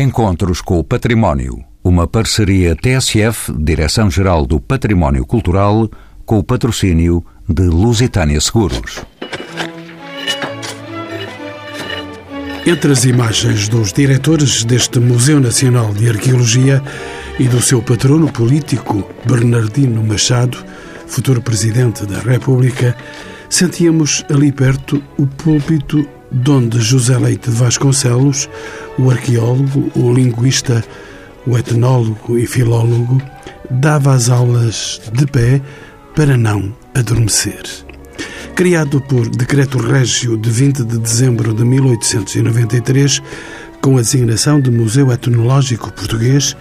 [0.00, 1.62] Encontros com o Património.
[1.84, 5.90] Uma parceria TSF, Direção-Geral do Património Cultural,
[6.24, 9.04] com o patrocínio de Lusitânia Seguros.
[12.64, 16.82] Entre as imagens dos diretores deste Museu Nacional de Arqueologia
[17.38, 20.64] e do seu patrono político, Bernardino Machado,
[21.06, 22.96] futuro Presidente da República,
[23.50, 28.48] sentíamos ali perto o púlpito donde José Leite de Vasconcelos,
[28.98, 30.84] o arqueólogo, o linguista,
[31.46, 33.20] o etnólogo e filólogo,
[33.70, 35.60] dava as aulas de pé
[36.14, 37.62] para não adormecer.
[38.54, 43.22] Criado por Decreto Régio de 20 de dezembro de 1893,
[43.80, 46.54] com a designação de Museu Etnológico Português,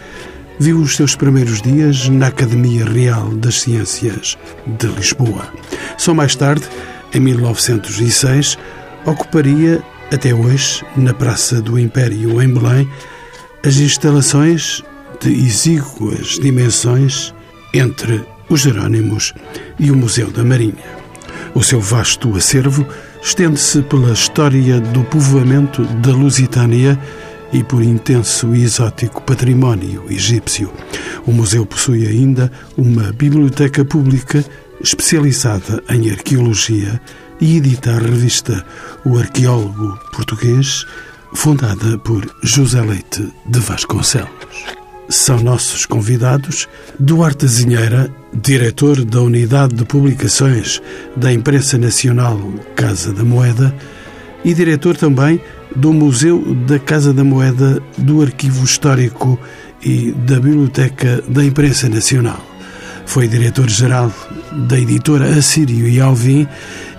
[0.59, 5.51] viu os seus primeiros dias na Academia Real das Ciências de Lisboa.
[5.97, 6.65] Só mais tarde,
[7.13, 8.57] em 1906,
[9.05, 9.81] ocuparia
[10.12, 12.89] até hoje, na Praça do Império, em Belém,
[13.66, 14.84] as instalações
[15.22, 17.33] de exíguas dimensões
[17.73, 19.33] entre os Jerónimos
[19.80, 21.00] e o Museu da Marinha.
[21.53, 22.86] O seu vasto acervo
[23.22, 27.00] estende-se pela história do povoamento da Lusitânia
[27.52, 30.72] e por intenso e exótico património egípcio.
[31.25, 34.44] O museu possui ainda uma biblioteca pública
[34.81, 37.02] especializada em arqueologia
[37.39, 38.65] e edita a revista
[39.05, 40.85] O Arqueólogo Português,
[41.33, 44.29] fundada por José Leite de Vasconcelos.
[45.09, 46.67] São nossos convidados
[46.99, 50.81] Duarte Zinheira, diretor da Unidade de Publicações
[51.15, 52.39] da Imprensa Nacional
[52.75, 53.75] Casa da Moeda
[54.43, 55.41] e diretor também
[55.75, 59.39] do Museu da Casa da Moeda, do Arquivo Histórico
[59.81, 62.43] e da Biblioteca da Imprensa Nacional.
[63.05, 64.11] Foi diretor-geral
[64.52, 66.47] da editora Assírio e Alvim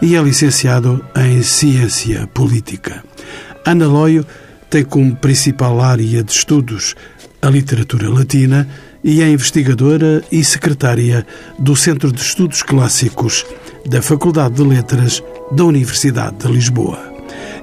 [0.00, 3.02] e é licenciado em Ciência Política.
[3.64, 4.26] Ana Loio
[4.68, 6.94] tem como principal área de estudos
[7.42, 8.68] a literatura latina
[9.02, 11.26] e é investigadora e secretária
[11.58, 13.44] do Centro de Estudos Clássicos
[13.86, 16.98] da Faculdade de Letras da Universidade de Lisboa.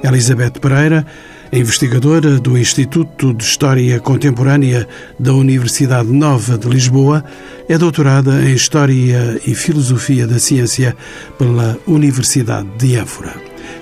[0.04, 1.06] Elizabeth Pereira
[1.52, 4.88] é investigadora do Instituto de História Contemporânea
[5.20, 7.24] da Universidade Nova de Lisboa,
[7.70, 10.96] é doutorada em História e Filosofia da Ciência
[11.38, 13.34] pela Universidade de Évora.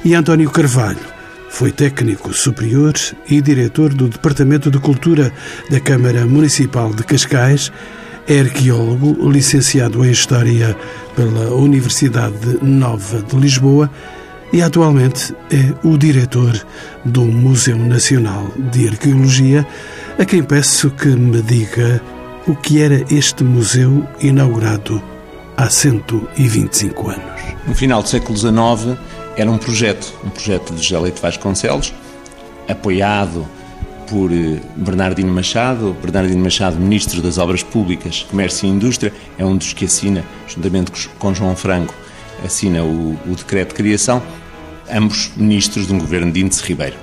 [0.03, 1.15] E António Carvalho
[1.49, 2.93] foi técnico superior
[3.29, 5.31] e diretor do Departamento de Cultura
[5.69, 7.71] da Câmara Municipal de Cascais,
[8.27, 10.75] é arqueólogo, licenciado em História
[11.15, 13.89] pela Universidade Nova de Lisboa
[14.55, 16.65] e atualmente é o diretor
[17.03, 19.67] do Museu Nacional de Arqueologia,
[20.17, 22.01] a quem peço que me diga
[22.47, 25.03] o que era este museu inaugurado
[25.57, 27.41] há 125 anos.
[27.67, 28.97] No final do século XIX
[29.35, 31.93] era um projeto, um projeto de José Leite Vasconcelos,
[32.69, 33.45] apoiado
[34.09, 35.97] por eh, Bernardino Machado.
[36.01, 41.09] Bernardino Machado, Ministro das Obras Públicas, Comércio e Indústria, é um dos que assina, juntamente
[41.19, 41.93] com João Franco,
[42.45, 44.23] assina o, o decreto de criação,
[44.91, 46.95] ambos ministros de um governo de Índice Ribeiro.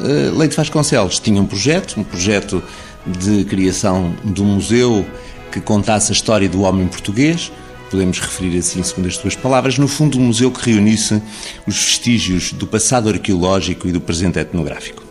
[0.00, 2.62] Uh, Leite Vasconcelos tinha um projeto, um projeto
[3.06, 5.06] de criação de um museu
[5.50, 7.50] que contasse a história do homem português,
[7.90, 11.20] podemos referir assim, segundo as tuas palavras, no fundo um museu que reunisse
[11.66, 15.02] os vestígios do passado arqueológico e do presente etnográfico.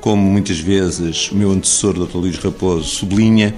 [0.00, 2.16] Como muitas vezes o meu antecessor, Dr.
[2.16, 3.54] Luís Raposo, sublinha,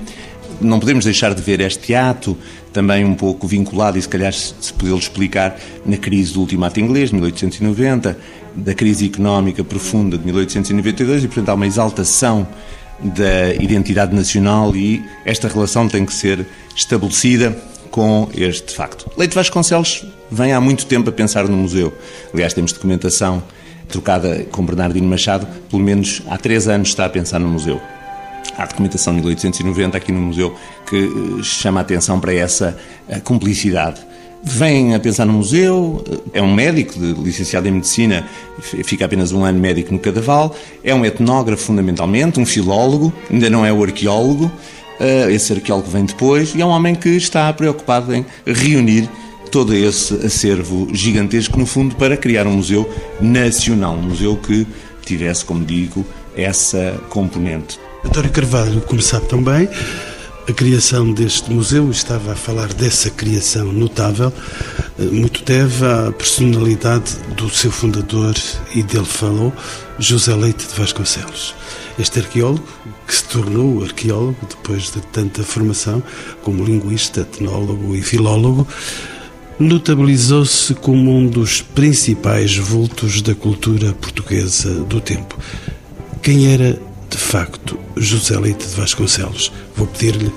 [0.60, 2.36] não podemos deixar de ver este ato,
[2.72, 7.10] também um pouco vinculado, e se calhar se podia explicar, na crise do ultimato inglês,
[7.10, 8.16] de 1890,
[8.54, 12.46] da crise económica profunda de 1892, e portanto há uma exaltação
[13.02, 17.56] da identidade nacional e esta relação tem que ser estabelecida
[17.90, 19.10] com este facto.
[19.16, 21.92] Leite Vasconcelos vem há muito tempo a pensar no museu.
[22.32, 23.42] Aliás, temos documentação
[23.88, 27.80] trocada com Bernardino Machado, pelo menos há três anos está a pensar no museu.
[28.56, 30.54] Há documentação de 1890 aqui no museu
[30.88, 32.76] que eh, chama a atenção para essa
[33.08, 34.00] eh, cumplicidade.
[34.42, 38.26] Vem a pensar no museu, eh, é um médico licenciado em Medicina,
[38.60, 43.64] fica apenas um ano médico no Cadaval, é um etnógrafo fundamentalmente, um filólogo, ainda não
[43.64, 44.50] é o arqueólogo,
[45.30, 49.08] esse arqueólogo vem depois, e é um homem que está preocupado em reunir
[49.50, 52.88] todo esse acervo gigantesco, no fundo, para criar um museu
[53.18, 54.66] nacional, um museu que
[55.02, 56.04] tivesse, como digo,
[56.36, 57.78] essa componente.
[58.04, 59.26] António Carvalho, como sabe
[60.48, 64.32] a criação deste museu, estava a falar dessa criação notável,
[64.98, 68.34] eh, muito deve à personalidade do seu fundador,
[68.74, 69.52] e dele falou,
[69.98, 71.54] José Leite de Vasconcelos.
[71.98, 72.66] Este arqueólogo,
[73.06, 76.02] que se tornou arqueólogo depois de tanta formação,
[76.42, 78.66] como linguista, etnólogo e filólogo,
[79.58, 85.38] notabilizou-se como um dos principais vultos da cultura portuguesa do tempo.
[86.22, 89.52] Quem era de facto José Leite de Vasconcelos.
[89.76, 90.30] Vou pedir-lhe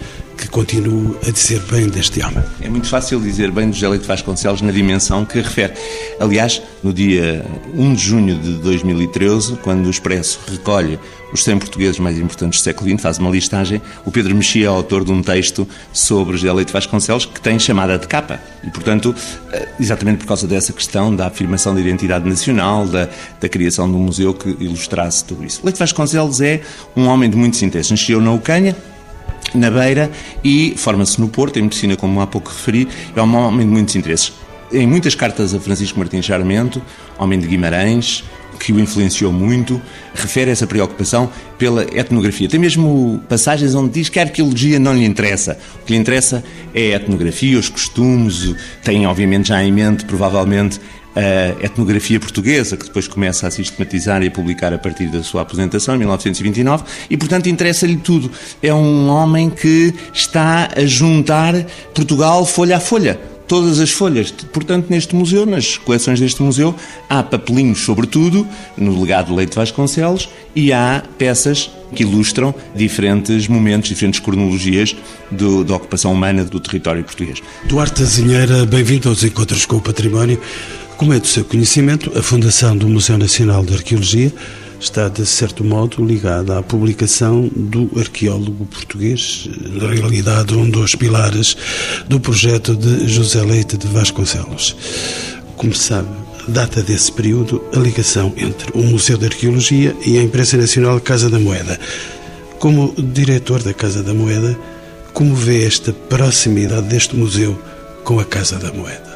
[0.43, 2.43] que continue a dizer bem deste homem.
[2.61, 5.71] É muito fácil dizer bem do José Leite Vasconcelos na dimensão que refere.
[6.19, 10.99] Aliás, no dia 1 de junho de 2013, quando o Expresso recolhe
[11.31, 14.67] os 100 portugueses mais importantes do século XX, faz uma listagem, o Pedro Mexia é
[14.67, 18.37] autor de um texto sobre José Leite Vasconcelos que tem chamada de capa.
[18.65, 19.15] E, portanto,
[19.53, 23.07] eh, exatamente por causa dessa questão da afirmação da identidade nacional, da,
[23.39, 25.61] da criação de um museu que ilustrasse tudo isso.
[25.63, 26.59] Leite Vasconcelos é
[26.97, 27.91] um homem de muitos interesses.
[27.91, 28.75] Nasceu na Ucânia,
[29.53, 30.11] na Beira
[30.43, 33.95] e forma-se no Porto, em medicina, como há pouco referi, é um homem de muitos
[33.95, 34.33] interesses.
[34.71, 36.81] Em muitas cartas a Francisco Martins Charmento,
[37.19, 38.23] homem de Guimarães,
[38.59, 39.81] que o influenciou muito,
[40.13, 42.47] refere essa preocupação pela etnografia.
[42.47, 45.57] Tem mesmo passagens onde diz que a arqueologia não lhe interessa.
[45.81, 46.43] O que lhe interessa
[46.73, 50.79] é a etnografia, os costumes, tem obviamente já em mente, provavelmente,
[51.15, 55.41] a etnografia portuguesa, que depois começa a sistematizar e a publicar a partir da sua
[55.41, 58.31] aposentação, em 1929, e, portanto, interessa-lhe tudo.
[58.61, 61.53] É um homem que está a juntar
[61.93, 64.31] Portugal folha a folha todas as folhas.
[64.31, 66.75] Portanto, neste museu, nas coleções deste museu,
[67.09, 73.47] há papelinhos sobre tudo, no legado de Leite Vasconcelos, e há peças que ilustram diferentes
[73.47, 74.95] momentos, diferentes cronologias
[75.29, 77.41] do, da ocupação humana do território português.
[77.65, 80.41] Duarte Azinheira, bem-vindo aos Encontros com o Património.
[80.97, 84.31] Como é do seu conhecimento, a Fundação do Museu Nacional de Arqueologia
[84.79, 91.57] está, de certo modo, ligada à publicação do arqueólogo português, na realidade, um dos pilares
[92.07, 94.75] do projeto de José Leite de Vasconcelos.
[95.57, 96.09] Como sabe,
[96.47, 101.29] data desse período a ligação entre o Museu de Arqueologia e a Imprensa Nacional Casa
[101.29, 101.79] da Moeda.
[102.59, 104.57] Como diretor da Casa da Moeda,
[105.13, 107.59] como vê esta proximidade deste museu
[108.03, 109.12] com a Casa da Moeda?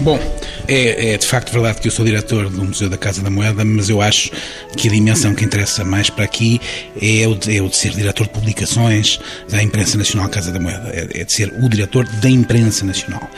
[0.00, 0.18] Bom,
[0.66, 3.62] é, é, de facto verdade que eu sou diretor do Museu da Casa da Moeda,
[3.66, 4.30] mas eu acho
[4.74, 6.58] que a dimensão que interessa mais para aqui
[7.00, 9.20] é o de, é o de ser diretor de publicações
[9.50, 13.28] da Imprensa Nacional Casa da Moeda, é, é, de ser o diretor da Imprensa Nacional.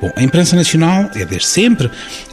[0.00, 1.90] Bom, a Imprensa Nacional é desde sempre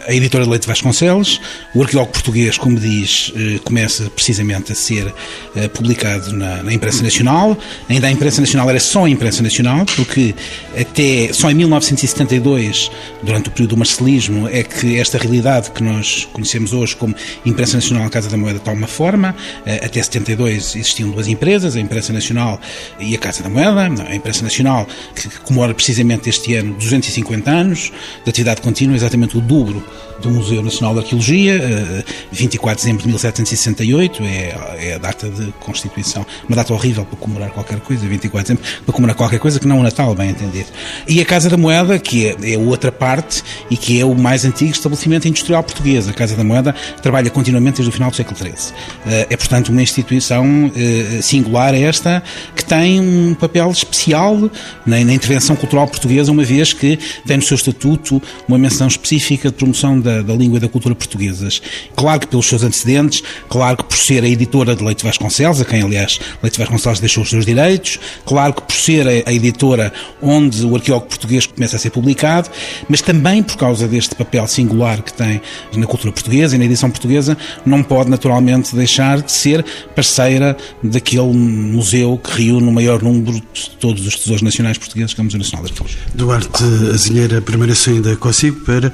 [0.09, 1.39] a editora de Leite Vasconcelos,
[1.75, 5.13] o arqueólogo português, como diz, eh, começa precisamente a ser
[5.55, 7.55] eh, publicado na, na Imprensa Nacional.
[7.87, 10.33] Ainda a Imprensa Nacional era só a Imprensa Nacional, porque
[10.75, 12.89] até só em 1972,
[13.21, 17.13] durante o período marcelismo é que esta realidade que nós conhecemos hoje como
[17.45, 19.35] Imprensa Nacional Casa da Moeda toma forma.
[19.63, 22.59] Eh, até 72 existiam duas empresas, a Imprensa Nacional
[22.99, 23.69] e a Casa da Moeda.
[24.07, 27.91] A Imprensa Nacional, que comemora precisamente este ano 250 anos
[28.23, 29.85] de atividade contínua, exatamente o dobro
[30.21, 35.29] do Museu Nacional de Arqueologia, 24 eh, de dezembro de 1768, é, é a data
[35.29, 39.39] de constituição, uma data horrível para comemorar qualquer coisa, 24 de dezembro, para comemorar qualquer
[39.39, 40.65] coisa que não o Natal, bem entender.
[41.07, 44.45] E a Casa da Moeda, que é, é outra parte e que é o mais
[44.45, 46.07] antigo estabelecimento industrial português.
[46.07, 48.73] A Casa da Moeda trabalha continuamente desde o final do século XIII.
[49.07, 52.21] Eh, é, portanto, uma instituição eh, singular esta,
[52.55, 54.49] que tem um papel especial
[54.85, 59.55] na, intervenção cultural portuguesa, uma vez que tem no seu estatuto uma menção específica de
[59.55, 61.61] promoção da, da língua e da cultura portuguesas.
[61.95, 65.65] Claro que pelos seus antecedentes, claro que por ser a editora de Leite Vasconcelos, a
[65.65, 69.93] quem, aliás, Leite Vasconcelos deixou os seus direitos, claro que por ser a, a editora
[70.21, 72.49] onde o arqueólogo português começa a ser publicado,
[72.87, 75.41] mas também por causa deste papel singular que tem
[75.75, 79.65] na cultura portuguesa e na edição portuguesa, não pode naturalmente deixar de ser
[79.95, 85.21] parceira daquele museu que reúne o maior número de todos os tesouros nacionais portugueses, que
[85.21, 85.99] é o Museu Nacional de Arqueologia.
[86.13, 88.91] Duarte Azinheira, primeira ainda consigo para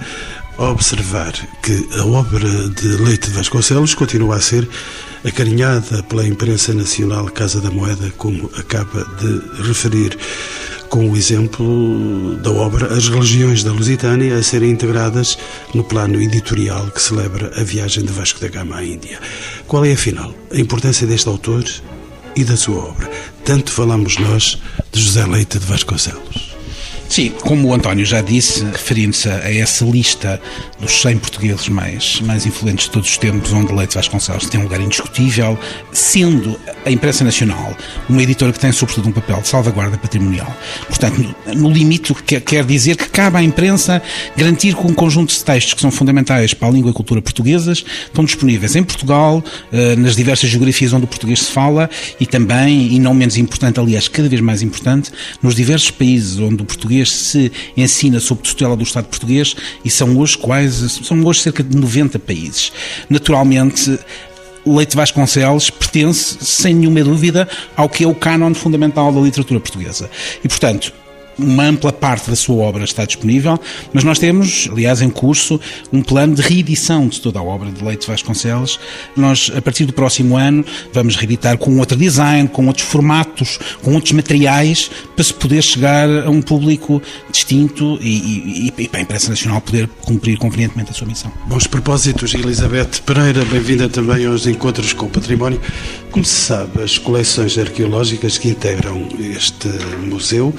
[0.58, 4.68] observar que a obra de Leite Vasconcelos continua a ser
[5.24, 10.18] acarinhada pela imprensa nacional Casa da Moeda, como acaba de referir
[10.90, 15.38] com o exemplo da obra As Religiões da Lusitânia a serem integradas
[15.74, 19.20] no plano editorial que celebra a viagem de Vasco da Gama à Índia.
[19.68, 21.66] Qual é, afinal, a importância deste autor
[22.36, 23.12] e da sua obra?
[23.44, 24.58] Tanto falamos nós
[24.92, 26.55] de José Leite de Vasconcelos.
[27.10, 30.42] Sim, como o António já disse, referindo-se a essa lista
[30.80, 34.64] dos 100 portugueses mais, mais influentes de todos os tempos, onde Leite Vasconcelos tem um
[34.64, 35.58] lugar indiscutível,
[35.92, 37.76] sendo a imprensa nacional
[38.10, 40.56] uma editora que tem sobretudo um papel de salvaguarda patrimonial.
[40.88, 44.02] Portanto, no limite, o que quer dizer que cabe à imprensa
[44.36, 47.86] garantir que um conjunto de textos que são fundamentais para a língua e cultura portuguesas
[48.06, 52.94] estão disponíveis em Portugal, eh, nas diversas geografias onde o português se fala e também,
[52.94, 56.95] e não menos importante, aliás, cada vez mais importante, nos diversos países onde o português
[56.96, 61.64] português se ensina sob tutela do Estado português e são hoje quase, são hoje cerca
[61.64, 62.72] de 90 países.
[63.10, 64.00] Naturalmente,
[64.66, 70.10] Leite Vasconcelos pertence, sem nenhuma dúvida, ao que é o cânon fundamental da literatura portuguesa.
[70.44, 70.94] E, portanto,
[71.38, 73.60] uma ampla parte da sua obra está disponível,
[73.94, 75.60] mas nós temos, aliás, em curso,
[75.92, 78.80] um plano de reedição de toda a obra de Leite Vasconcelos.
[79.16, 80.64] Nós, a partir do próximo ano,
[80.94, 86.10] vamos reeditar com outro design, com outros formatos, com outros materiais, para se poder chegar
[86.26, 87.02] a um público
[87.32, 91.32] distinto e, e, e para a imprensa nacional poder cumprir convenientemente a sua missão.
[91.48, 95.60] Bons propósitos, Elizabeth Pereira, bem-vinda também aos Encontros com o Património.
[96.12, 99.68] Como se sabe, as coleções arqueológicas que integram este
[100.08, 100.54] museu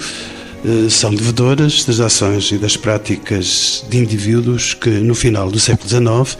[0.90, 6.38] são devedoras das ações e das práticas de indivíduos que, no final do século XIX,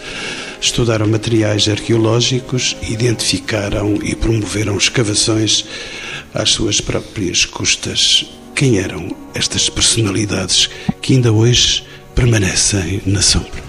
[0.60, 5.64] estudaram materiais arqueológicos, identificaram e promoveram escavações
[6.34, 8.26] às suas próprias custas.
[8.54, 13.62] Quem eram estas personalidades que ainda hoje permanecem na sombra?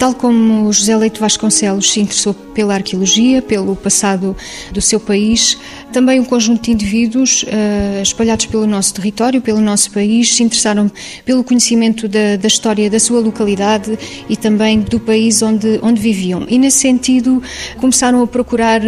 [0.00, 4.34] Tal como José Leite Vasconcelos se interessou pela arqueologia, pelo passado
[4.72, 5.58] do seu país,
[5.90, 10.90] também um conjunto de indivíduos uh, espalhados pelo nosso território, pelo nosso país, se interessaram
[11.24, 16.46] pelo conhecimento da, da, história da sua localidade e também do país onde, onde viviam.
[16.48, 17.42] E, nesse sentido,
[17.78, 18.80] começaram a procurar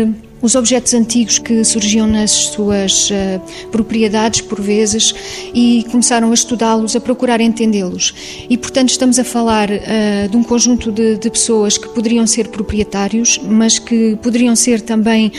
[0.42, 3.40] os objetos antigos que surgiam nas suas uh,
[3.70, 5.14] propriedades, por vezes,
[5.54, 8.12] e começaram a estudá-los, a procurar entendê-los.
[8.50, 12.48] E, portanto, estamos a falar uh, de um conjunto de, de pessoas que poderiam ser
[12.48, 15.30] proprietários, mas que poderiam ser também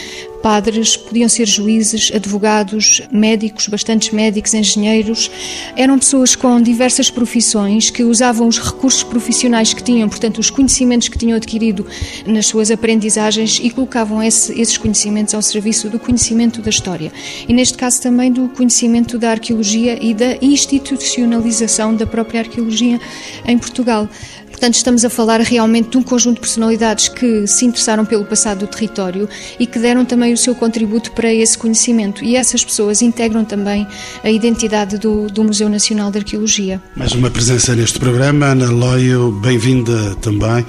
[0.43, 5.31] padres, podiam ser juízes, advogados, médicos, bastantes médicos, engenheiros.
[5.77, 11.07] Eram pessoas com diversas profissões que usavam os recursos profissionais que tinham, portanto, os conhecimentos
[11.07, 11.87] que tinham adquirido
[12.27, 17.09] nas suas aprendizagens e colocavam esse, esses conhecimentos ao serviço do conhecimento da história.
[17.47, 22.99] E neste caso também do conhecimento da arqueologia e da institucionalização da própria arqueologia
[23.47, 24.09] em Portugal.
[24.53, 28.59] Portanto, estamos a falar realmente de um conjunto de personalidades que se interessaram pelo passado
[28.59, 29.27] do território
[29.59, 32.23] e que deram também o seu contributo para esse conhecimento.
[32.23, 33.85] E essas pessoas integram também
[34.23, 36.79] a identidade do, do Museu Nacional de Arqueologia.
[36.95, 38.45] Mais uma presença neste programa.
[38.45, 40.63] Ana Loio, bem-vinda também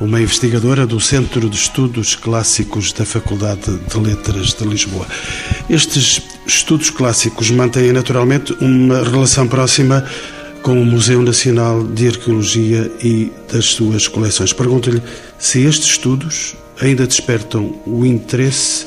[0.00, 5.06] uma investigadora do Centro de Estudos Clássicos da Faculdade de Letras de Lisboa.
[5.70, 10.04] Estes estudos clássicos mantêm naturalmente uma relação próxima
[10.62, 14.52] com o Museu Nacional de Arqueologia e das suas coleções.
[14.52, 15.02] Pergunto-lhe
[15.38, 18.86] se estes estudos ainda despertam o interesse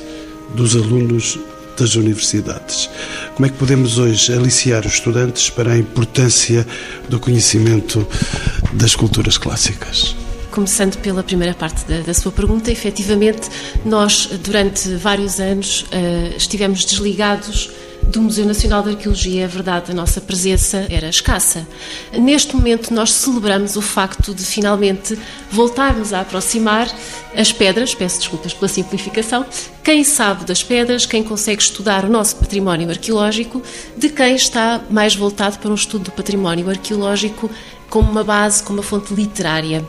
[0.56, 1.40] dos alunos
[1.78, 2.90] das universidades.
[3.36, 6.66] Como é que podemos hoje aliciar os estudantes para a importância
[7.10, 8.08] do conhecimento
[8.74, 10.16] das culturas clássicas?
[10.52, 13.50] Começando pela primeira parte da, da, sua pergunta, efetivamente,
[13.86, 17.70] nós, durante vários anos, uh, estivemos desligados
[18.12, 21.66] do Museu Nacional de Arqueologia, é verdade, a nossa presença era escassa.
[22.12, 25.18] Neste momento, nós celebramos o facto de finalmente
[25.50, 26.94] voltarmos a aproximar
[27.36, 29.46] as pedras, peço desculpas pela simplificação,
[29.82, 33.64] quem sabe das pedras, quem consegue estudar o nosso património arqueológico,
[33.96, 37.50] de quem está mais voltado para um estudo do património arqueológico
[37.90, 39.86] como uma base, como uma fonte literária.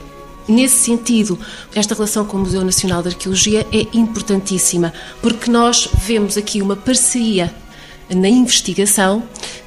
[0.46, 1.38] Nesse sentido,
[1.74, 6.76] esta relação com o Museu Nacional de Arqueologia é importantíssima, porque nós vemos aqui uma
[6.76, 7.52] parceria
[8.08, 9.22] na investigação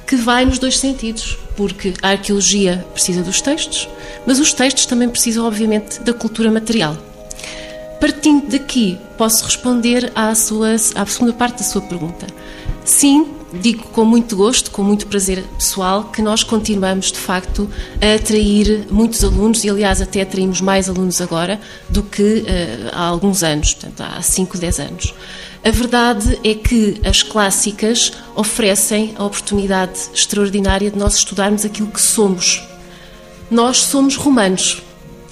[0.06, 3.88] que vai nos dois sentidos, porque a arqueologia precisa dos textos,
[4.26, 6.96] mas os textos também precisam, obviamente, da cultura material.
[8.00, 12.26] Partindo daqui, posso responder à, sua, à segunda parte da sua pergunta.
[12.84, 17.68] Sim, digo com muito gosto, com muito prazer pessoal, que nós continuamos, de facto,
[18.00, 22.44] a atrair muitos alunos, e aliás até atraímos mais alunos agora do que uh,
[22.92, 25.14] há alguns anos, portanto há 5, 10 anos.
[25.66, 32.00] A verdade é que as clássicas oferecem a oportunidade extraordinária de nós estudarmos aquilo que
[32.00, 32.62] somos.
[33.50, 34.80] Nós somos romanos.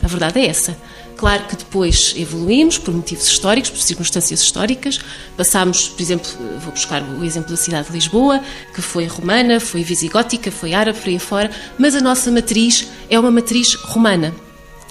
[0.03, 0.77] A verdade é essa.
[1.17, 4.99] Claro que depois evoluímos por motivos históricos, por circunstâncias históricas.
[5.37, 8.43] Passámos, por exemplo, vou buscar o exemplo da cidade de Lisboa,
[8.75, 11.49] que foi romana, foi visigótica, foi árabe, foi fora,
[11.79, 14.35] mas a nossa matriz é uma matriz romana.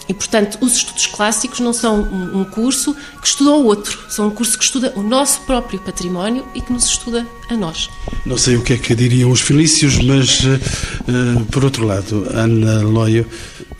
[0.07, 4.31] E, portanto, os estudos clássicos não são um, curso que estuda o outro, são um
[4.31, 7.89] curso que estuda o nosso próprio património e que nos estuda a nós.
[8.25, 12.81] Não sei o que é que diriam os felícios, mas, uh, por outro lado, Ana
[12.81, 13.25] Loio,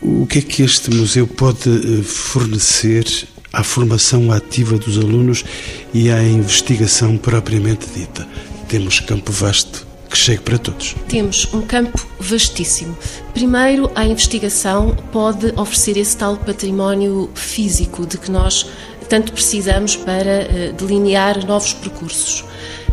[0.00, 3.04] o que é que este museu pode uh, fornecer
[3.52, 5.44] à formação ativa dos alunos
[5.92, 8.26] e à investigação propriamente dita?
[8.66, 10.94] Temos campo vasto que chegue para todos?
[11.08, 12.96] Temos um campo vastíssimo.
[13.32, 18.64] Primeiro, a investigação pode oferecer esse tal património físico de que nós
[19.08, 22.44] tanto precisamos para eh, delinear novos percursos.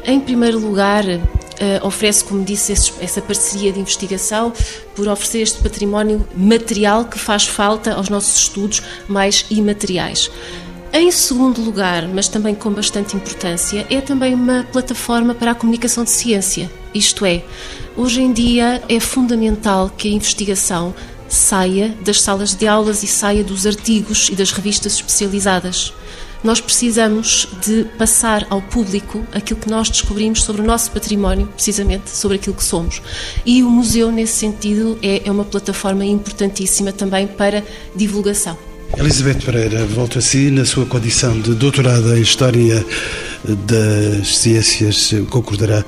[0.04, 1.06] Em primeiro lugar,
[1.62, 4.52] Uh, oferece, como disse, essa parceria de investigação
[4.96, 10.32] por oferecer este património material que faz falta aos nossos estudos mais imateriais.
[10.92, 16.04] Em segundo lugar, mas também com bastante importância, é também uma plataforma para a comunicação
[16.04, 17.44] de ciência Isto é,
[17.96, 20.94] hoje em dia é fundamental que a investigação
[21.30, 25.94] saia das salas de aulas e saia dos artigos e das revistas especializadas.
[26.44, 32.10] Nós precisamos de passar ao público aquilo que nós descobrimos sobre o nosso património, precisamente
[32.10, 33.02] sobre aquilo que somos.
[33.46, 37.64] E o museu, nesse sentido, é, é uma plataforma importantíssima também para
[37.96, 38.58] divulgação.
[38.98, 42.86] Elizabeth Pereira, volto a si, na sua condição de doutorada em História
[43.44, 45.86] das Ciências, concordará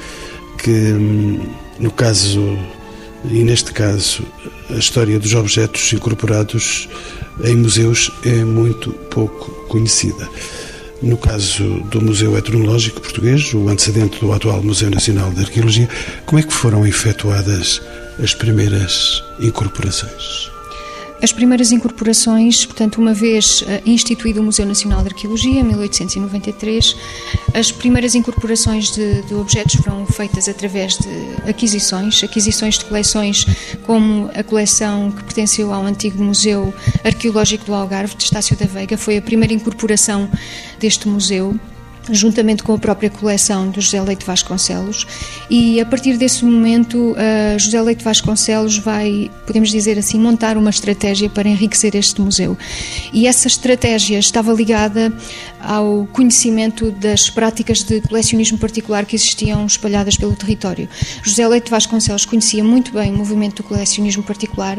[0.64, 1.40] que, hum,
[1.80, 2.58] no caso,
[3.30, 4.24] e neste caso,
[4.70, 6.88] a história dos objetos incorporados
[7.44, 10.28] em museus é muito pouco conhecida.
[11.02, 15.90] No caso do Museu Etnológico Português, o antecedente do atual Museu Nacional de Arqueologia,
[16.26, 17.82] como é que foram efetuadas
[18.24, 20.53] as primeiras incorporações?
[21.24, 26.98] As primeiras incorporações, portanto, uma vez eh, instituído o Museu Nacional de Arqueologia, em 1893,
[27.54, 33.46] as primeiras incorporações de, de, objetos foram feitas através de aquisições, aquisições de coleções
[33.86, 36.74] como a coleção que pertenceu ao antigo Museu
[37.06, 40.30] Arqueológico do Algarve, de Estácio da Veiga, foi a primeira incorporação
[40.78, 41.58] deste museu
[42.10, 45.08] juntamente com a própria coleção do José Leite Vasconcelos.
[45.50, 47.16] E a partir desse momento
[47.58, 52.58] José Leite Vasconcelos vai, podemos dizer assim, montar uma estratégia para enriquecer este museu.
[53.14, 55.14] E essa estratégia estava ligada
[55.64, 60.88] ao conhecimento das práticas de colecionismo particular que existiam espalhadas pelo território.
[61.22, 64.78] José Leite Vasconcelos conhecia muito bem o movimento do colecionismo particular,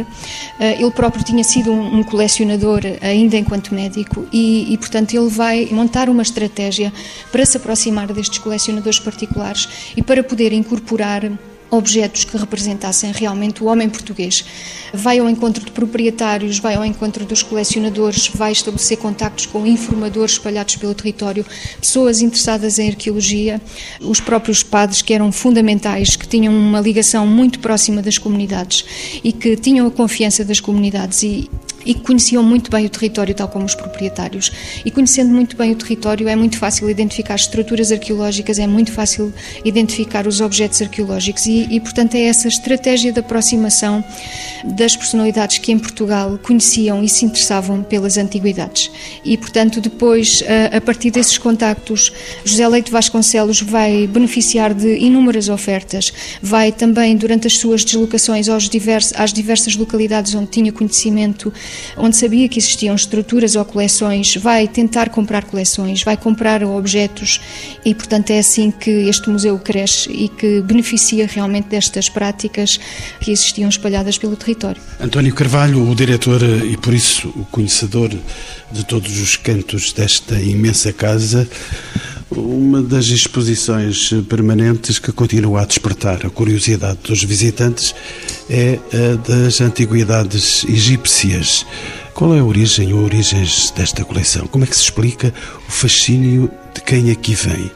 [0.60, 6.08] ele próprio tinha sido um colecionador ainda enquanto médico e, e portanto ele vai montar
[6.08, 6.92] uma estratégia
[7.32, 11.30] para se aproximar destes colecionadores particulares e para poder incorporar
[11.76, 14.44] objetos que representassem realmente o homem português.
[14.92, 20.32] Vai ao encontro de proprietários, vai ao encontro dos colecionadores, vai estabelecer contactos com informadores
[20.32, 21.44] espalhados pelo território,
[21.80, 23.60] pessoas interessadas em arqueologia,
[24.00, 28.84] os próprios padres que eram fundamentais, que tinham uma ligação muito próxima das comunidades
[29.22, 31.50] e que tinham a confiança das comunidades e,
[31.84, 34.50] e conheciam muito bem o território, tal como os proprietários.
[34.84, 39.32] E conhecendo muito bem o território, é muito fácil identificar estruturas arqueológicas, é muito fácil
[39.64, 44.04] identificar os objetos arqueológicos e, e, portanto, é essa estratégia de aproximação
[44.64, 48.90] das personalidades que em Portugal conheciam e se interessavam pelas antiguidades.
[49.24, 50.42] E, portanto, depois,
[50.72, 52.12] a, a partir desses contactos,
[52.44, 58.68] José Leite Vasconcelos vai beneficiar de inúmeras ofertas, vai também, durante as suas deslocações aos
[59.16, 61.52] às diversas localidades onde tinha conhecimento,
[61.96, 67.40] onde sabia que existiam estruturas ou coleções, vai tentar comprar coleções, vai comprar objetos
[67.84, 72.78] e, portanto, é assim que este museu cresce e que beneficia realmente destas práticas
[73.20, 74.80] que existiam espalhadas pelo território.
[75.00, 78.10] António Carvalho, o diretor e, por isso, o conhecedor
[78.70, 81.48] de todos os cantos desta imensa casa,
[82.30, 87.94] uma das exposições permanentes que continua a despertar a curiosidade dos visitantes
[88.48, 91.63] é a das antiguidades egípcias.
[92.14, 94.46] Qual é a origem ou origens desta coleção?
[94.46, 95.34] Como é que se explica
[95.68, 97.70] o fascínio de quem aqui vem?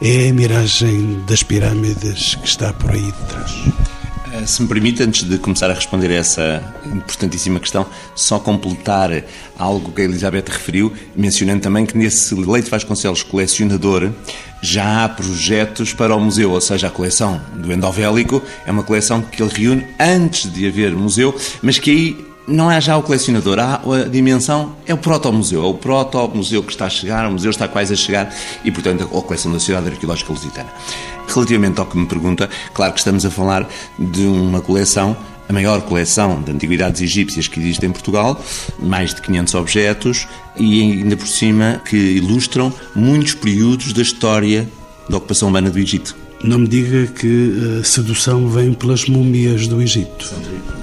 [0.00, 3.52] É a miragem das pirâmides que está por aí de trás?
[4.32, 9.24] Eh, se me permite, antes de começar a responder a essa importantíssima questão, só completar
[9.58, 14.10] algo que a Elizabeth referiu, mencionando também que nesse Leite Vasconcelos colecionador
[14.60, 19.22] já há projetos para o museu, ou seja, a coleção do endovélico é uma coleção
[19.22, 23.58] que ele reúne antes de haver museu, mas que aí não é já o colecionador,
[23.58, 27.50] há a dimensão, é o proto-museu, é o proto-museu que está a chegar, o museu
[27.50, 28.34] está quase a chegar
[28.64, 30.68] e, portanto, a coleção da Sociedade Arqueológica Lusitana.
[31.28, 35.16] Relativamente ao que me pergunta, claro que estamos a falar de uma coleção
[35.48, 38.38] a maior coleção de antiguidades egípcias que existe em Portugal,
[38.78, 44.68] mais de 500 objetos e ainda por cima que ilustram muitos períodos da história
[45.08, 46.27] da ocupação humana do Egito.
[46.42, 50.32] Não me diga que a sedução vem pelas múmias do Egito.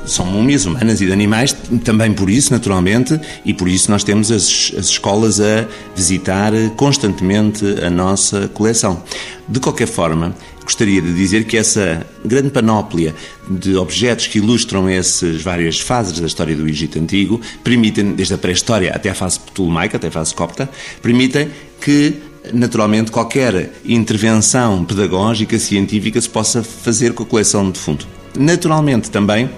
[0.06, 4.32] São múmias humanas e de animais, também por isso, naturalmente, e por isso nós temos
[4.32, 5.66] as, as escolas a
[5.96, 9.02] visitar constantemente a nossa coleção.
[9.48, 13.16] De qualquer forma, gostaria de dizer que essa grande panóplia
[13.50, 18.38] de objetos que ilustram essas várias fases da história do Egito Antigo permitem, desde a
[18.38, 20.70] pré-história até a fase ptolomaica, até a fase copta,
[21.02, 22.16] permitem que
[22.54, 28.06] naturalmente, qualquer intervenção pedagógica, científica, se possa fazer com a coleção de fundo.
[28.38, 29.50] Naturalmente, também,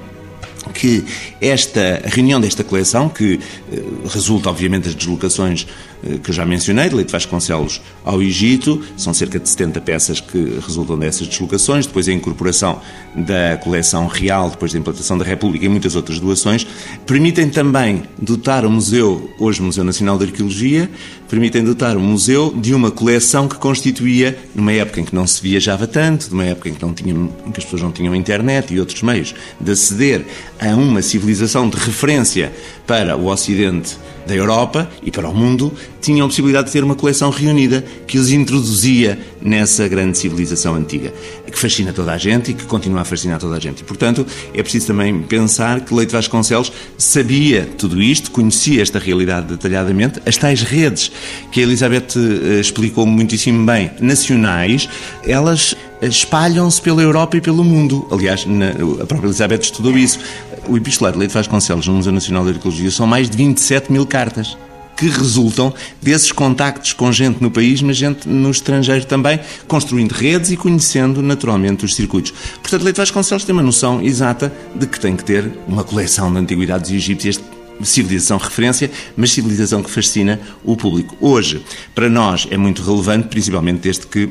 [0.73, 1.03] que
[1.41, 3.39] esta reunião desta coleção, que
[3.71, 5.67] eh, resulta obviamente das deslocações
[6.23, 10.59] que eu já mencionei, de Leite Vasconcelos ao Egito, são cerca de 70 peças que
[10.65, 12.79] resultam dessas deslocações, depois a incorporação
[13.15, 16.67] da coleção real, depois da implantação da República e muitas outras doações,
[17.05, 20.89] permitem também dotar o museu, hoje Museu Nacional de Arqueologia,
[21.27, 25.41] permitem dotar o museu de uma coleção que constituía, numa época em que não se
[25.41, 28.73] viajava tanto, numa época em que, não tinha, em que as pessoas não tinham internet
[28.73, 30.25] e outros meios de aceder
[30.59, 32.51] a uma civilização de referência
[32.85, 36.95] para o Ocidente da Europa e para o mundo, tinham a possibilidade de ter uma
[36.95, 41.13] coleção reunida que os introduzia nessa grande civilização antiga,
[41.51, 43.81] que fascina toda a gente e que continua a fascinar toda a gente.
[43.81, 49.47] E, portanto, é preciso também pensar que Leite Vasconcelos sabia tudo isto, conhecia esta realidade
[49.47, 51.11] detalhadamente, as tais redes
[51.51, 54.89] que a Elizabeth eh, explicou muitíssimo bem, nacionais,
[55.23, 58.07] elas espalham-se pela Europa e pelo mundo.
[58.11, 58.45] Aliás,
[59.01, 60.19] a própria Elizabeth estudou isso.
[60.67, 64.05] O epistolário de Leite Vasconcelos no Museu Nacional de Arqueologia são mais de 27 mil
[64.05, 64.57] cartas
[64.97, 70.51] que resultam desses contactos com gente no país, mas gente no estrangeiro também, construindo redes
[70.51, 72.33] e conhecendo naturalmente os circuitos.
[72.61, 76.39] Portanto, Leite Vasconcelos tem uma noção exata de que tem que ter uma coleção de
[76.39, 77.39] antiguidades egípcias
[77.83, 81.15] civilização referência, mas civilização que fascina o público.
[81.21, 84.29] Hoje, para nós, é muito relevante, principalmente desde que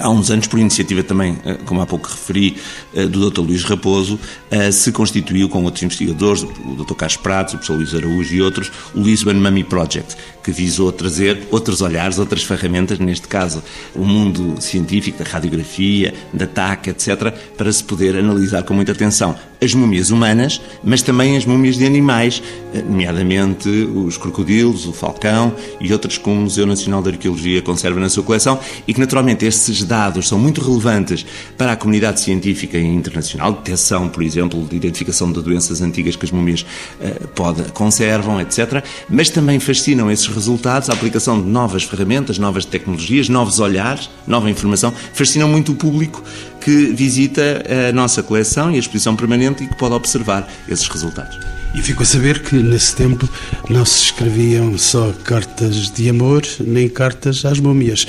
[0.00, 2.56] Há uns anos, por iniciativa também, eh, como há pouco referi,
[2.94, 3.40] eh, do Dr.
[3.40, 6.94] Luís Raposo, eh, se constituiu com outros investigadores, o Dr.
[6.94, 11.48] Carlos Pratos, o professor Luís Araújo e outros, o Lisbon Mummy Project, que visou trazer
[11.50, 13.60] outros olhares, outras ferramentas, neste caso
[13.94, 19.36] o mundo científico, da radiografia, da TAC, etc., para se poder analisar com muita atenção
[19.60, 22.42] as múmias humanas, mas também as múmias de animais,
[22.88, 28.08] nomeadamente os crocodilos, o falcão e outros que o Museu Nacional de Arqueologia conserva na
[28.08, 32.84] sua coleção e que, naturalmente, esses dados são muito relevantes para a comunidade científica e
[32.84, 36.62] internacional, detecção, por exemplo, de identificação de doenças antigas que as múmias
[37.00, 38.84] uh, pode, conservam, etc.
[39.08, 44.50] Mas também fascinam esses resultados, a aplicação de novas ferramentas, novas tecnologias, novos olhares, nova
[44.50, 46.22] informação, fascinam muito o público
[46.60, 51.57] que visita a nossa coleção e a exposição permanente e que pode observar esses resultados.
[51.74, 53.28] E fico a saber que nesse tempo
[53.68, 58.06] não se escreviam só cartas de amor, nem cartas às múmias.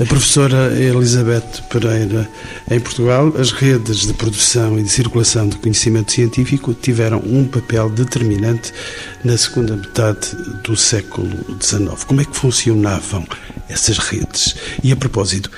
[0.00, 2.28] A professora Elizabeth Pereira,
[2.70, 7.90] em Portugal, as redes de produção e de circulação de conhecimento científico tiveram um papel
[7.90, 8.72] determinante
[9.24, 10.28] na segunda metade
[10.64, 12.04] do século XIX.
[12.04, 13.26] Como é que funcionavam
[13.68, 14.54] essas redes?
[14.82, 15.50] E a propósito,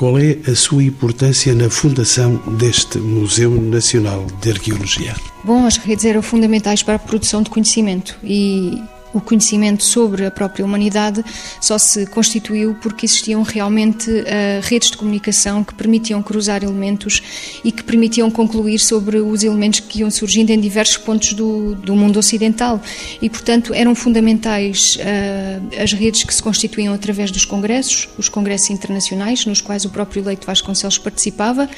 [0.00, 5.14] qual é a sua importância na fundação deste Museu Nacional de Arqueologia?
[5.44, 10.30] Bom, as redes eram fundamentais para a produção de conhecimento e o conhecimento sobre a
[10.30, 11.24] própria humanidade
[11.60, 14.24] só se constituiu porque existiam realmente uh,
[14.62, 17.22] redes de comunicação que permitiam cruzar elementos
[17.64, 21.94] e que permitiam concluir sobre os elementos que iam surgindo em diversos pontos do, do
[21.94, 22.80] mundo ocidental.
[23.20, 28.70] E, portanto, eram fundamentais uh, as redes que se constituíam através dos congressos, os congressos
[28.70, 31.68] internacionais, nos quais o próprio Leite Vasconcelos participava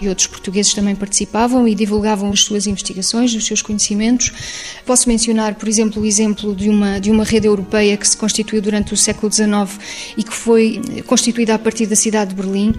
[0.00, 4.32] e outros portugueses também participavam e divulgavam as suas investigações, os seus conhecimentos.
[4.84, 8.60] Posso mencionar, por exemplo, o exemplo de uma, de uma rede europeia que se constituiu
[8.60, 9.78] durante o século XIX
[10.16, 12.74] e que foi constituída a partir da cidade de Berlim.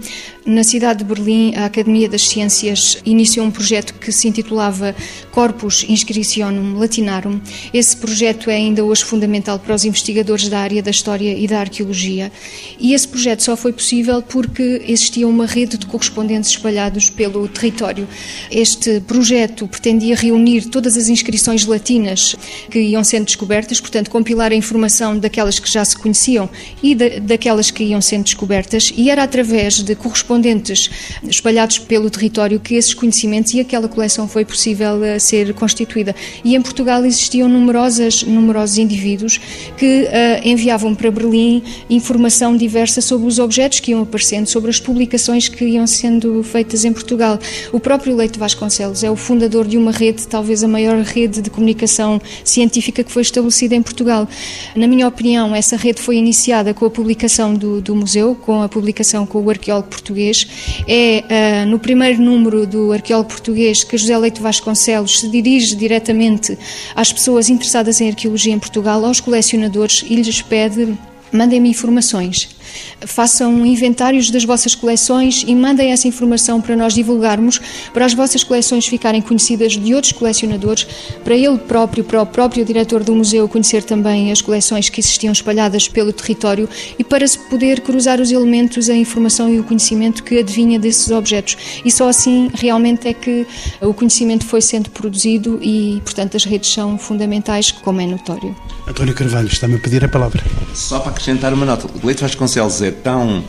[0.46, 4.94] Na cidade de Berlim, a Academia das Ciências iniciou um projeto que se intitulava
[5.32, 7.40] Corpus Inscriptionum Latinarum.
[7.74, 11.60] Esse projeto é ainda hoje fundamental para os investigadores da área da História e da
[11.60, 12.30] Arqueologia.
[12.78, 18.06] E esse projeto só foi possível porque existia uma rede de correspondentes espalhados pelo território.
[18.50, 22.36] Este projeto pretendia reunir todas as inscrições latinas
[22.70, 26.48] que iam sendo descobertas, portanto, compilar a informação daquelas que já se conheciam
[26.82, 30.90] e da, daquelas que iam sendo descobertas, e era através de correspondentes
[31.26, 36.14] espalhados pelo território que esses conhecimentos e aquela coleção foi possível uh, ser constituída.
[36.44, 39.40] E em Portugal existiam numerosas, numerosos indivíduos
[39.76, 44.78] que uh, enviavam para Berlim informação diversa sobre os objetos que iam aparecendo, sobre as
[44.78, 47.38] publicações que iam sendo feitas em Portugal.
[47.72, 51.48] O próprio Leite Vasconcelos é o fundador de uma rede, talvez a maior rede de
[51.48, 54.28] comunicação científica que foi estabelecida em Portugal.
[54.74, 58.68] Na minha opinião, essa rede foi iniciada com a publicação do, do museu, com a
[58.68, 60.46] publicação com o arqueólogo português.
[60.86, 66.58] É uh, no primeiro número do arqueólogo português que José Leite Vasconcelos se dirige diretamente
[66.94, 70.96] às pessoas interessadas em arqueologia em Portugal, aos colecionadores, e lhes pede
[71.32, 72.57] mandem-me informações.
[73.06, 77.60] Façam inventários das vossas coleções e mandem essa informação para nós divulgarmos,
[77.92, 80.86] para as vossas coleções ficarem conhecidas de outros colecionadores,
[81.24, 85.32] para ele próprio, para o próprio diretor do museu conhecer também as coleções que existiam
[85.32, 90.22] espalhadas pelo território e para se poder cruzar os elementos, a informação e o conhecimento
[90.22, 91.56] que adivinha desses objetos.
[91.84, 93.46] E só assim realmente é que
[93.80, 98.54] o conhecimento foi sendo produzido e, portanto, as redes são fundamentais, como é notório.
[98.86, 100.42] António Carvalho, está-me a pedir a palavra.
[100.74, 103.44] Só para acrescentar uma nota, o Leite Vasconcelos é tão uh,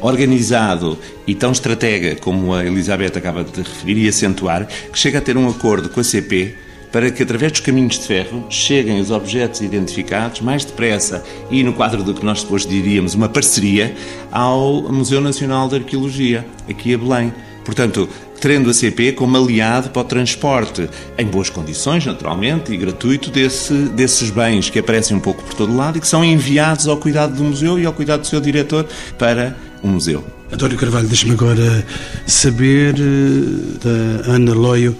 [0.00, 5.22] organizado e tão estratega como a Elizabeth acaba de referir e acentuar, que chega a
[5.22, 6.54] ter um acordo com a CP
[6.92, 11.72] para que, através dos caminhos de ferro, cheguem os objetos identificados mais depressa e, no
[11.72, 13.94] quadro do que nós depois diríamos, uma parceria,
[14.30, 17.32] ao Museu Nacional de Arqueologia, aqui a Belém.
[17.64, 18.08] Portanto,
[18.40, 23.72] tendo a CP como aliado para o transporte, em boas condições, naturalmente, e gratuito, desse,
[23.72, 27.34] desses bens que aparecem um pouco por todo lado e que são enviados ao cuidado
[27.34, 28.86] do museu e ao cuidado do seu diretor
[29.18, 30.24] para o museu.
[30.52, 31.84] António Carvalho, deixe-me agora
[32.26, 34.96] saber eh, da Ana Loio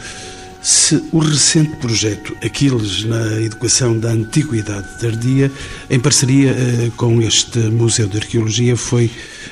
[0.60, 5.48] se o recente projeto Aquiles na Educação da Antiguidade Tardia,
[5.88, 9.08] em parceria eh, com este Museu de Arqueologia, foi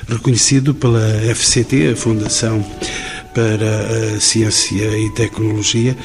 [0.08, 1.00] reconhecido pela
[1.32, 2.66] FCT, a Fundação
[3.34, 5.96] para a Ciência e Tecnologia.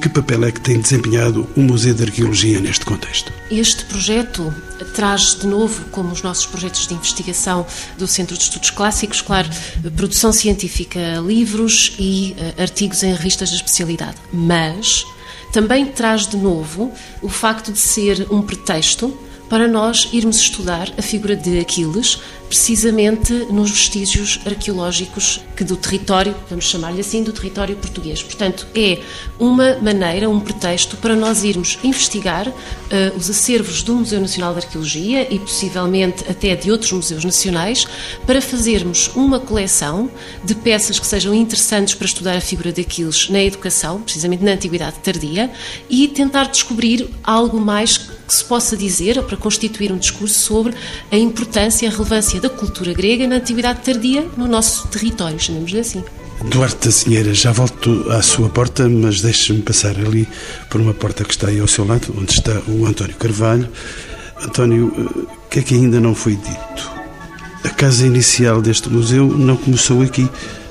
[0.00, 3.32] Que papel é que tem desempenhado o Museu de Arqueologia neste contexto?
[3.50, 4.52] Este projeto
[4.94, 9.48] traz de novo, como os nossos projetos de investigação do Centro de Estudos Clássicos, claro,
[9.96, 14.16] produção científica, livros e uh, artigos em revistas de especialidade.
[14.32, 15.06] Mas
[15.50, 19.16] também traz de novo o facto de ser um pretexto
[19.48, 26.34] para nós irmos estudar a figura de Aquiles, precisamente nos vestígios arqueológicos que do território,
[26.48, 28.22] vamos chamar-lhe assim, do território português.
[28.22, 29.00] Portanto, é
[29.38, 32.54] uma maneira, um pretexto para nós irmos investigar uh,
[33.16, 37.86] os acervos do Museu Nacional de Arqueologia e possivelmente até de outros museus nacionais
[38.26, 40.10] para fazermos uma coleção
[40.44, 44.52] de peças que sejam interessantes para estudar a figura de Aquiles na educação, precisamente na
[44.52, 45.50] Antiguidade Tardia,
[45.88, 50.74] e tentar descobrir algo mais que se possa dizer, para constituir um discurso sobre
[51.10, 55.80] a importância e a relevância da cultura grega na Antiguidade Tardia no nosso território, chamemos-lhe
[55.80, 56.02] assim.
[56.44, 60.28] Duarte da Senheira, já volto à sua porta, mas deixe-me passar ali
[60.68, 63.68] por uma porta que está aí ao seu lado, onde está o António Carvalho.
[64.42, 66.90] António, o que é que ainda não foi dito?
[67.64, 70.28] A casa inicial deste museu não começou aqui,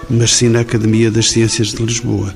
[0.09, 2.33] mas sim na Academia das Ciências de Lisboa.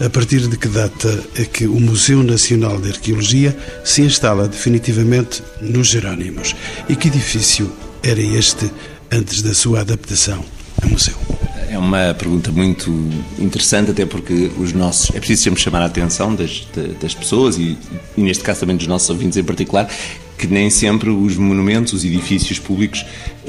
[0.00, 3.54] A partir de que data é que o Museu Nacional de Arqueologia
[3.84, 6.56] se instala definitivamente nos Jerónimos?
[6.88, 7.70] E que edifício
[8.02, 8.70] era este
[9.10, 10.44] antes da sua adaptação
[10.82, 11.14] a museu?
[11.68, 12.90] É uma pergunta muito
[13.38, 15.14] interessante, até porque os nossos.
[15.14, 16.66] É preciso sempre chamar a atenção das,
[17.00, 17.78] das pessoas e,
[18.16, 19.88] e, neste caso, também dos nossos ouvintes em particular,
[20.36, 23.04] que nem sempre os monumentos, os edifícios públicos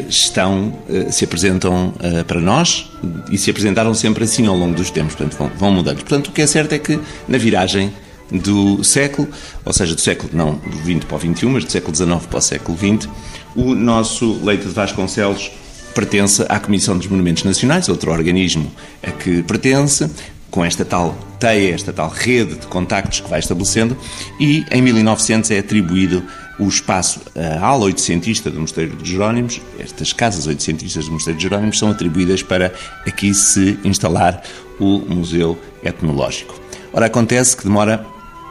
[0.08, 2.92] estão, eh, se apresentam eh, para nós
[3.32, 5.98] e se apresentaram sempre assim ao longo dos tempos, portanto vão, vão mudando.
[5.98, 7.92] Portanto, o que é certo é que na viragem
[8.32, 9.28] do século,
[9.66, 12.38] ou seja, do século não do 20 para o 21, mas do século XIX para
[12.38, 13.10] o século XX,
[13.56, 15.52] o nosso Leite de Vasconcelos
[15.94, 18.72] pertence à Comissão dos Monumentos Nacionais, outro organismo
[19.04, 20.10] a que pertence,
[20.50, 23.98] com esta tal teia, esta tal rede de contactos que vai estabelecendo,
[24.40, 26.24] e em 1900 é atribuído
[26.60, 31.44] o espaço, a ala oitocentista do Mosteiro de Jerónimos, estas casas oitocentistas do Mosteiro de
[31.44, 32.74] Jerónimos são atribuídas para
[33.06, 34.44] aqui se instalar
[34.80, 36.60] o Museu Etnológico.
[36.94, 38.06] Ora, acontece que demora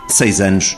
[0.09, 0.77] seis anos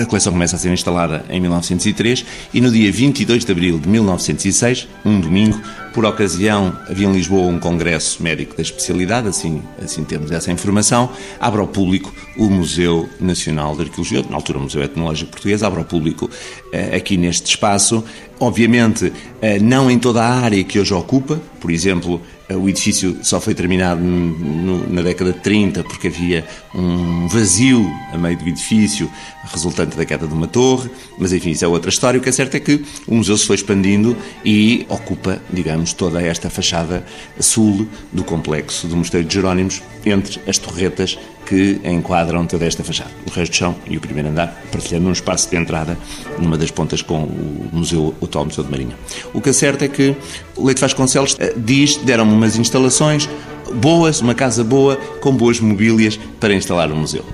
[0.00, 3.88] a coleção começa a ser instalada em 1903 e no dia 22 de abril de
[3.88, 5.60] 1906, um domingo,
[5.92, 11.10] por ocasião, havia em Lisboa um congresso médico da especialidade, assim, assim temos essa informação,
[11.38, 15.80] abre ao público o Museu Nacional de Arqueologia, na altura o Museu Etnológico Português, abre
[15.80, 16.30] ao público
[16.72, 18.02] eh, aqui neste espaço,
[18.40, 19.12] obviamente
[19.42, 23.54] eh, não em toda a área que hoje ocupa, por exemplo, o edifício só foi
[23.54, 29.10] terminado no, na década de 30 porque havia um vazio a meio do edifício
[29.44, 32.18] resultante da queda de uma torre, mas enfim, isso é outra história.
[32.18, 36.22] O que é certo é que o museu se foi expandindo e ocupa, digamos, toda
[36.22, 37.04] esta fachada
[37.40, 43.10] sul do complexo do Mosteiro de Jerónimos, entre as torretas que enquadram toda esta fachada.
[43.26, 45.98] O resto do chão e o primeiro andar, partilhando um espaço de entrada
[46.38, 48.96] numa das pontas com o Museu, o atual Museu de Marinha.
[49.32, 50.16] O que é certo é que
[50.56, 53.28] Leite Vasconcelos eh, diz, deram-me umas instalações
[53.72, 57.24] boas, uma casa boa, com boas mobílias para instalar o museu.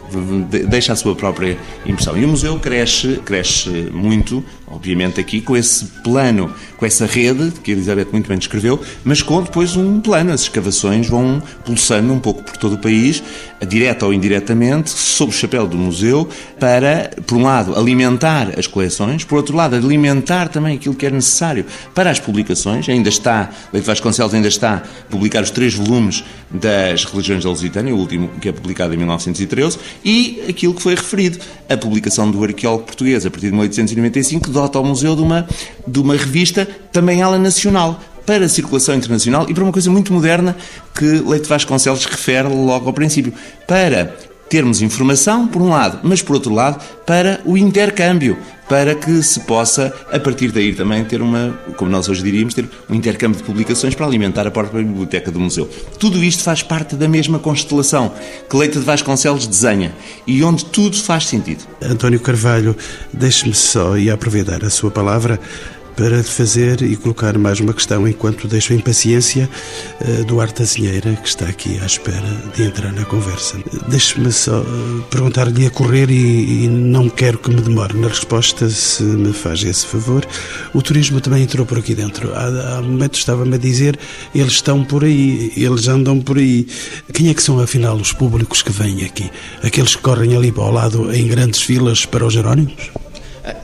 [0.68, 2.16] Deixa a sua própria impressão.
[2.16, 7.72] E o museu cresce, cresce muito obviamente aqui com esse plano, com essa rede, que
[7.72, 10.32] Elizabeth muito bem descreveu, mas com depois um plano.
[10.32, 13.22] As escavações vão pulsando um pouco por todo o país,
[13.66, 16.28] direta ou indiretamente, sob o chapéu do museu,
[16.58, 21.10] para, por um lado, alimentar as coleções, por outro lado, alimentar também aquilo que é
[21.10, 22.88] necessário para as publicações.
[22.88, 27.94] Ainda está, Leite Vasconcelos ainda está a publicar os três volumes das Religiões da Lusitânia,
[27.94, 32.42] o último que é publicado em 1913, e aquilo que foi referido, a publicação do
[32.42, 35.46] arqueólogo português, a partir de 1895, dota ao museu de uma,
[35.86, 40.12] de uma revista, também ela nacional, para a circulação internacional e para uma coisa muito
[40.12, 40.54] moderna
[40.94, 43.32] que Leite Vasconcelos refere logo ao princípio,
[43.66, 44.14] para
[44.48, 48.36] termos informação, por um lado, mas por outro lado, para o intercâmbio,
[48.68, 52.68] para que se possa, a partir daí também, ter uma, como nós hoje diríamos, ter
[52.88, 55.68] um intercâmbio de publicações para alimentar a própria biblioteca do museu.
[55.98, 58.12] Tudo isto faz parte da mesma constelação
[58.48, 59.94] que Leite de Vasconcelos desenha
[60.26, 61.64] e onde tudo faz sentido.
[61.82, 62.76] António Carvalho,
[63.12, 65.40] deixe-me só e aproveitar a sua palavra
[65.98, 69.50] para fazer e colocar mais uma questão, enquanto deixo em paciência
[70.00, 73.58] uh, Duarte Azinheira, que está aqui à espera de entrar na conversa.
[73.88, 78.70] Deixe-me só uh, perguntar-lhe a correr e, e, não quero que me demore na resposta,
[78.70, 80.24] se me faz esse favor.
[80.72, 82.32] O turismo também entrou por aqui dentro.
[82.32, 83.98] Há, há momentos estava-me a dizer,
[84.32, 86.68] eles estão por aí, eles andam por aí.
[87.12, 89.28] Quem é que são, afinal, os públicos que vêm aqui?
[89.64, 93.07] Aqueles que correm ali para o lado em grandes filas para os Jerónimos?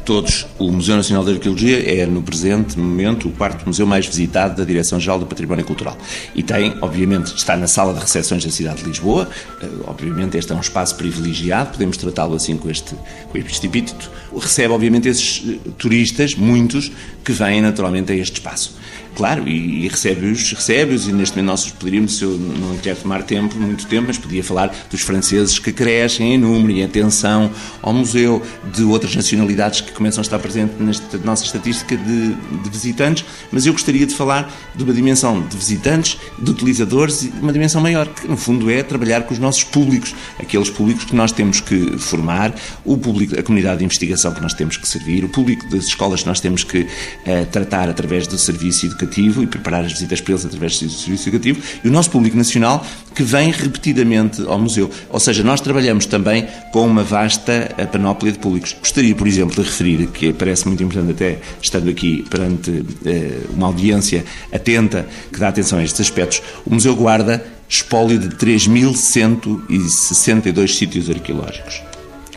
[0.05, 0.47] Todos.
[0.59, 4.65] O Museu Nacional de Arqueologia é, no presente momento, o quarto museu mais visitado da
[4.65, 5.97] Direção-Geral do Património Cultural.
[6.35, 9.29] E tem, obviamente, está na sala de recepções da cidade de Lisboa.
[9.63, 12.95] Eh, obviamente, este é um espaço privilegiado, podemos tratá-lo assim com este,
[13.31, 14.11] com este epíteto.
[14.37, 16.91] Recebe, obviamente, esses eh, turistas, muitos,
[17.25, 18.77] que vêm naturalmente a este espaço.
[19.15, 23.23] Claro, e, e recebe-os, recebe-os, e neste momento nós poderíamos, se eu não quero tomar
[23.23, 27.51] tempo, muito tempo, mas podia falar dos franceses que crescem em número e atenção
[27.81, 32.71] ao museu, de outras nacionalidades que começam a estar presentes nesta nossa estatística de, de
[32.71, 37.53] visitantes, mas eu gostaria de falar de uma dimensão de visitantes, de utilizadores e uma
[37.53, 41.31] dimensão maior, que no fundo é trabalhar com os nossos públicos, aqueles públicos que nós
[41.31, 42.53] temos que formar,
[42.85, 46.23] o público, a comunidade de investigação que nós temos que servir, o público das escolas
[46.23, 50.21] que nós temos que uh, tratar através do serviço educativo educativo e preparar as visitas
[50.21, 54.59] para eles através do serviço educativo e o nosso público nacional que vem repetidamente ao
[54.59, 54.91] museu.
[55.11, 58.75] Ou seja, nós trabalhamos também com uma vasta eh, panóplia de públicos.
[58.79, 63.69] Gostaria, por exemplo, de referir, que parece muito importante até estando aqui perante eh, uma
[63.69, 71.09] audiência atenta, que dá atenção a estes aspectos, o Museu guarda espólio de 3.162 sítios
[71.09, 71.81] arqueológicos.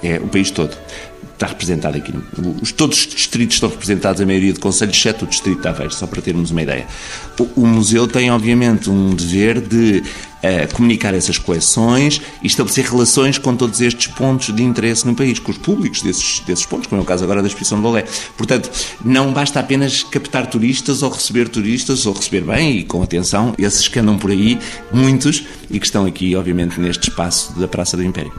[0.04, 0.78] É o país todo
[1.38, 2.14] está representado aqui.
[2.62, 5.94] Os, todos os distritos estão representados, a maioria de conselhos, exceto o distrito de Aveiro,
[5.94, 6.88] só para termos uma ideia.
[7.40, 10.04] O, o museu tem, obviamente, um dever de
[10.44, 15.40] uh, comunicar essas coleções e estabelecer relações com todos estes pontos de interesse no país,
[15.40, 18.06] com os públicos desses, desses pontos, como é o caso agora da exposição de Bolé.
[18.36, 18.70] Portanto,
[19.04, 23.88] não basta apenas captar turistas ou receber turistas, ou receber bem e com atenção esses
[23.88, 24.60] que andam por aí,
[24.92, 28.32] muitos, e que estão aqui, obviamente, neste espaço da Praça do Império.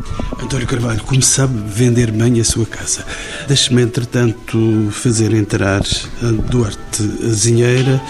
[0.42, 3.04] António Carvalho, como sabe vender bem a sua casa?
[3.46, 5.82] Deixe-me, entretanto, fazer entrar
[6.50, 8.00] Duarte Azinheira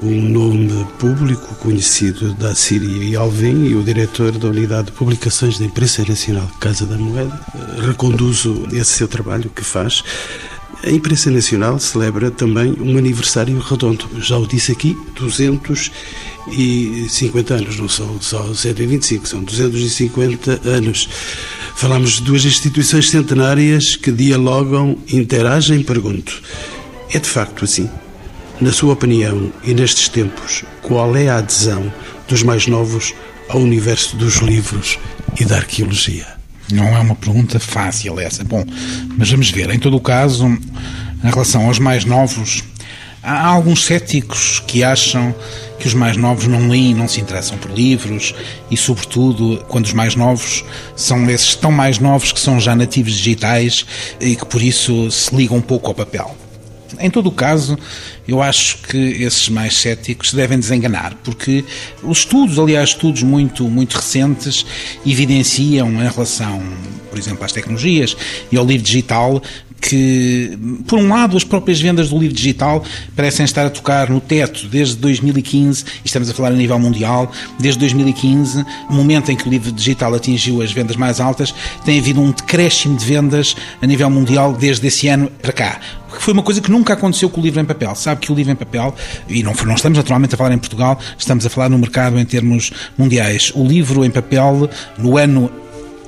[0.00, 5.58] um nome público conhecido da Síria e Alvim e o diretor da Unidade de Publicações
[5.58, 7.40] da Imprensa Nacional Casa da Moeda.
[7.86, 10.02] Reconduzo esse seu trabalho que faz.
[10.84, 14.08] A imprensa nacional celebra também um aniversário redondo.
[14.20, 21.08] Já o disse aqui, 250 anos, não são só 125, são 250 anos.
[21.76, 26.42] Falamos de duas instituições centenárias que dialogam, interagem, pergunto.
[27.12, 27.88] É de facto assim?
[28.62, 31.92] Na sua opinião, e nestes tempos, qual é a adesão
[32.28, 33.12] dos mais novos
[33.48, 35.00] ao universo dos livros
[35.40, 36.24] e da arqueologia?
[36.70, 38.44] Não é uma pergunta fácil essa.
[38.44, 38.64] Bom,
[39.18, 39.68] mas vamos ver.
[39.70, 42.62] Em todo o caso, em relação aos mais novos,
[43.20, 45.34] há alguns céticos que acham
[45.80, 48.32] que os mais novos não leem, não se interessam por livros
[48.70, 53.12] e, sobretudo, quando os mais novos são esses tão mais novos que são já nativos
[53.12, 53.84] digitais
[54.20, 56.36] e que por isso se ligam um pouco ao papel.
[56.98, 57.78] Em todo o caso,
[58.26, 61.64] eu acho que esses mais céticos se devem desenganar, porque
[62.02, 64.64] os estudos, aliás, estudos muito, muito recentes,
[65.06, 66.62] evidenciam em relação,
[67.10, 68.16] por exemplo, às tecnologias
[68.50, 69.42] e ao livro digital,
[69.82, 72.84] que, por um lado, as próprias vendas do livro digital
[73.16, 77.30] parecem estar a tocar no teto desde 2015, e estamos a falar a nível mundial,
[77.58, 81.52] desde 2015, momento em que o livro digital atingiu as vendas mais altas,
[81.84, 85.80] tem havido um decréscimo de vendas a nível mundial desde esse ano para cá
[86.12, 87.94] que foi uma coisa que nunca aconteceu com o livro em papel.
[87.94, 88.94] Sabe que o livro em papel,
[89.26, 92.24] e não, não estamos naturalmente a falar em Portugal, estamos a falar no mercado em
[92.26, 93.50] termos mundiais.
[93.54, 94.68] O livro em papel,
[94.98, 95.50] no ano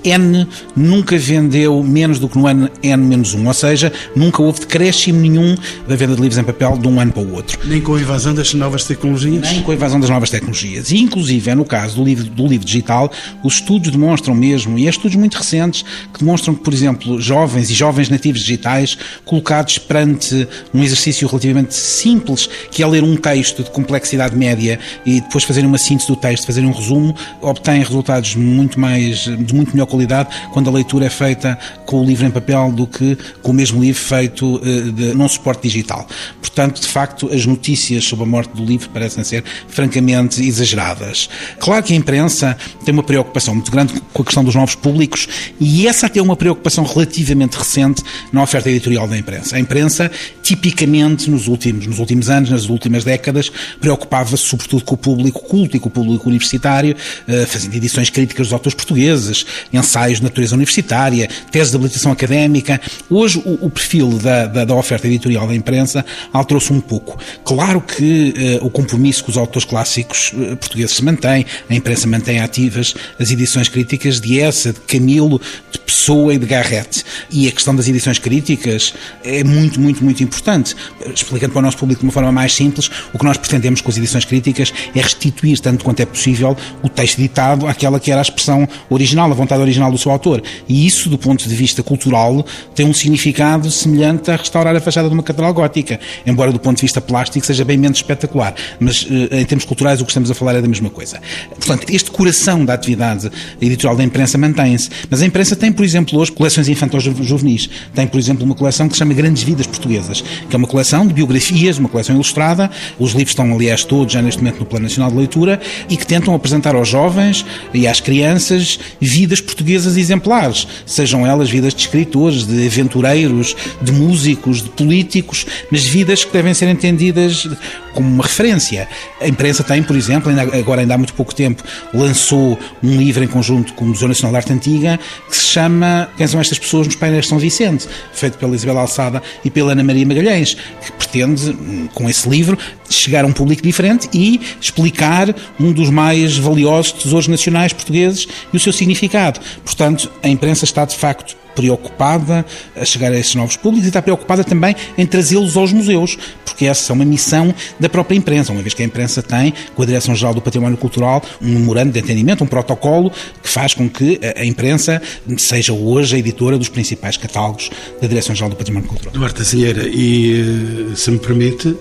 [0.05, 5.57] N nunca vendeu menos do que no ano N-1, ou seja, nunca houve decréscimo nenhum
[5.89, 7.59] da venda de livros em papel de um ano para o outro.
[7.65, 9.41] Nem com a invasão das novas tecnologias?
[9.41, 10.91] Nem com a invasão das novas tecnologias.
[10.91, 13.11] E, inclusive, é no caso do livro, do livro digital,
[13.43, 17.71] os estudos demonstram mesmo, e há estudos muito recentes, que demonstram que, por exemplo, jovens
[17.71, 23.63] e jovens nativos digitais, colocados perante um exercício relativamente simples, que é ler um texto
[23.63, 28.35] de complexidade média e depois fazerem uma síntese do texto, fazerem um resumo, obtêm resultados
[28.35, 32.31] muito mais, de muito melhor qualidade quando a leitura é feita com o livro em
[32.31, 36.07] papel do que com o mesmo livro feito uh, de, num suporte digital.
[36.41, 41.29] Portanto, de facto, as notícias sobre a morte do livro parecem ser francamente exageradas.
[41.59, 45.29] Claro que a imprensa tem uma preocupação muito grande com a questão dos novos públicos
[45.61, 49.57] e essa até é uma preocupação relativamente recente na oferta editorial da imprensa.
[49.57, 50.11] A imprensa,
[50.43, 55.77] tipicamente, nos últimos, nos últimos anos, nas últimas décadas, preocupava-se sobretudo com o público culto
[55.77, 59.45] e com o público universitário, uh, fazendo edições críticas dos autores portugueses,
[59.85, 62.81] ensaios de natureza universitária, teses de habilitação académica.
[63.09, 67.19] Hoje, o, o perfil da, da, da, oferta editorial da imprensa alterou-se um pouco.
[67.45, 72.07] Claro que uh, o compromisso com os autores clássicos uh, portugueses se mantém, a imprensa
[72.07, 77.05] mantém ativas as edições críticas de Essa, de Camilo, de Pessoa e de Garrett.
[77.31, 80.75] E a questão das edições críticas é muito, muito, muito importante.
[81.15, 83.91] Explicando para o nosso público de uma forma mais simples, o que nós pretendemos com
[83.91, 88.21] as edições críticas é restituir, tanto quanto é possível, o texto editado àquela que era
[88.21, 90.43] a expressão original, a vontade original do seu autor.
[90.69, 92.45] E isso, do ponto de vista cultural,
[92.75, 96.77] tem um significado semelhante a restaurar a fachada de uma catedral gótica, embora do ponto
[96.77, 98.55] de vista plástico seja bem menos espetacular.
[98.79, 101.21] Mas eh, em termos culturais o que estamos a falar é da mesma coisa.
[101.51, 104.91] Portanto, este coração da atividade editorial da imprensa mantém-se.
[105.11, 107.69] Mas a imprensa tem, por exemplo, hoje coleções infantis juvenis.
[107.95, 111.07] Tem, por exemplo, uma coleção que se chama Grandes Vidas Portuguesas, que é uma coleção
[111.07, 112.71] de biografias, uma coleção ilustrada.
[112.99, 116.07] Os livros estão, aliás, todos já neste momento no Plano Nacional de Leitura e que
[116.07, 122.47] tentam apresentar aos jovens e às crianças vidas portuguesas exemplares, sejam elas vidas de escritores,
[122.47, 127.49] de aventureiros, de músicos, de políticos, mas vidas que devem ser entendidas
[127.95, 128.89] como uma referência.
[129.21, 131.63] A imprensa tem, por exemplo, ainda, agora ainda há muito pouco tempo,
[131.93, 134.99] lançou um livro em conjunto com o Museu Nacional de Arte Antiga
[135.29, 138.79] que se chama Quem são estas pessoas nos painéis de São Vicente, feito pela Isabel
[138.79, 141.57] Alçada e pela Ana Maria Magalhães, que pretende,
[141.95, 142.59] com esse livro,
[142.89, 148.57] chegar a um público diferente e explicar um dos mais valiosos tesouros nacionais portugueses e
[148.57, 149.41] o seu significado.
[149.65, 152.45] Portanto, a imprensa está de facto preocupada
[152.77, 156.67] a chegar a esses novos públicos e está preocupada também em trazê-los aos museus, porque
[156.67, 159.87] essa é uma missão da própria imprensa, uma vez que a imprensa tem, com a
[159.87, 163.11] Direção-Geral do Património Cultural, um memorando de entendimento, um protocolo
[163.43, 165.01] que faz com que a imprensa
[165.37, 167.71] seja hoje a editora dos principais catálogos
[168.01, 169.13] da Direção-Geral do Património Cultural.
[169.13, 171.77] Duarte Azinheira, e se me permite,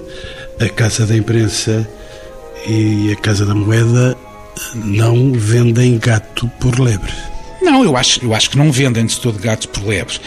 [0.59, 1.87] a Casa da Imprensa
[2.67, 4.15] e a Casa da Moeda
[4.75, 7.32] não vendem gato por lebre.
[7.63, 10.19] Não, eu acho, eu acho que não vendem de todo gatos por lebre.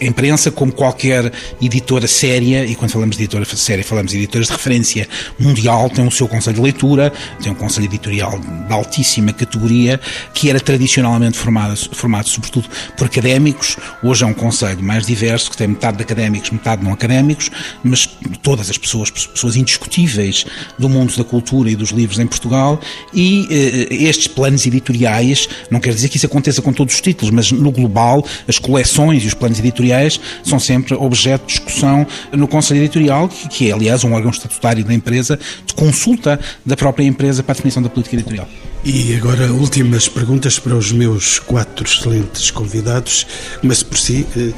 [0.00, 4.46] A imprensa, como qualquer editora séria, e quando falamos de editora séria, falamos de editoras
[4.46, 7.12] de referência mundial, tem o seu conselho de leitura,
[7.42, 10.00] tem um conselho editorial de altíssima categoria,
[10.32, 13.76] que era tradicionalmente formado, formado sobretudo por académicos.
[14.00, 17.50] Hoje é um conselho mais diverso, que tem metade de académicos, metade não académicos,
[17.82, 18.06] mas
[18.44, 20.46] todas as pessoas, pessoas indiscutíveis
[20.78, 22.80] do mundo da cultura e dos livros em Portugal.
[23.12, 27.32] E eh, estes planos editoriais, não quer dizer que isso aconteça com todos os títulos,
[27.32, 32.46] mas no global, as coleções e os planos editoriais são sempre objeto de discussão no
[32.46, 37.42] Conselho Editorial, que é, aliás, um órgão estatutário da empresa de consulta da própria empresa
[37.42, 38.48] para a definição da política editorial.
[38.84, 43.26] E agora, últimas perguntas para os meus quatro excelentes convidados.
[43.60, 44.24] Começo por si.
[44.36, 44.52] Eh,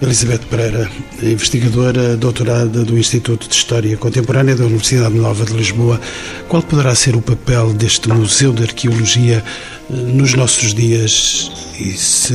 [0.00, 0.90] Elizabeth Pereira,
[1.22, 5.98] investigadora doutorada do Instituto de História Contemporânea da Universidade Nova de Lisboa.
[6.48, 9.42] Qual poderá ser o papel deste Museu de Arqueologia
[9.88, 12.34] nos nossos dias e se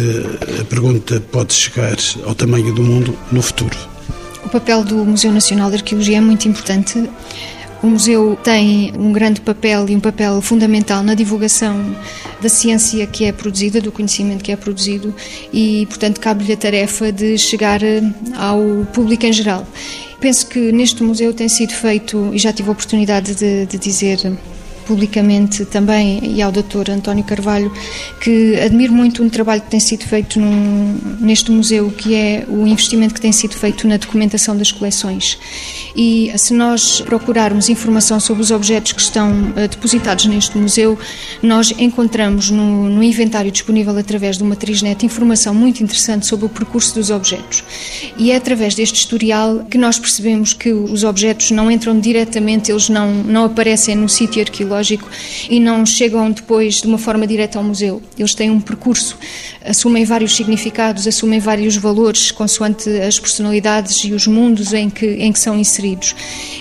[0.59, 1.95] a pergunta pode chegar
[2.25, 3.77] ao tamanho do mundo no futuro?
[4.43, 7.09] O papel do Museu Nacional de Arqueologia é muito importante.
[7.83, 11.95] O museu tem um grande papel e um papel fundamental na divulgação
[12.39, 15.13] da ciência que é produzida, do conhecimento que é produzido
[15.51, 18.03] e, portanto, cabe-lhe a tarefa de chegar eh,
[18.35, 19.65] ao público em geral.
[20.19, 24.31] Penso que neste museu tem sido feito, e já tive a oportunidade de, de dizer
[24.91, 26.91] publicamente também e ao Dr.
[26.91, 27.71] António Carvalho
[28.19, 32.67] que admiro muito um trabalho que tem sido feito num, neste museu que é o
[32.67, 35.39] investimento que tem sido feito na documentação das coleções
[35.95, 40.99] e se nós procurarmos informação sobre os objetos que estão uh, depositados neste museu
[41.41, 46.95] nós encontramos no, no inventário disponível através do Matriznet informação muito interessante sobre o percurso
[46.95, 47.63] dos objetos
[48.17, 52.89] e é através deste historial que nós percebemos que os objetos não entram diretamente, eles
[52.89, 55.07] não, não aparecem no sítio arqueológico arqueológico
[55.49, 58.01] e não chegam depois de uma forma direta ao museu.
[58.17, 59.17] Eles têm um percurso,
[59.63, 65.31] assumem vários significados, assumem vários valores consoante as personalidades e os mundos em que, em
[65.31, 66.15] que são inseridos.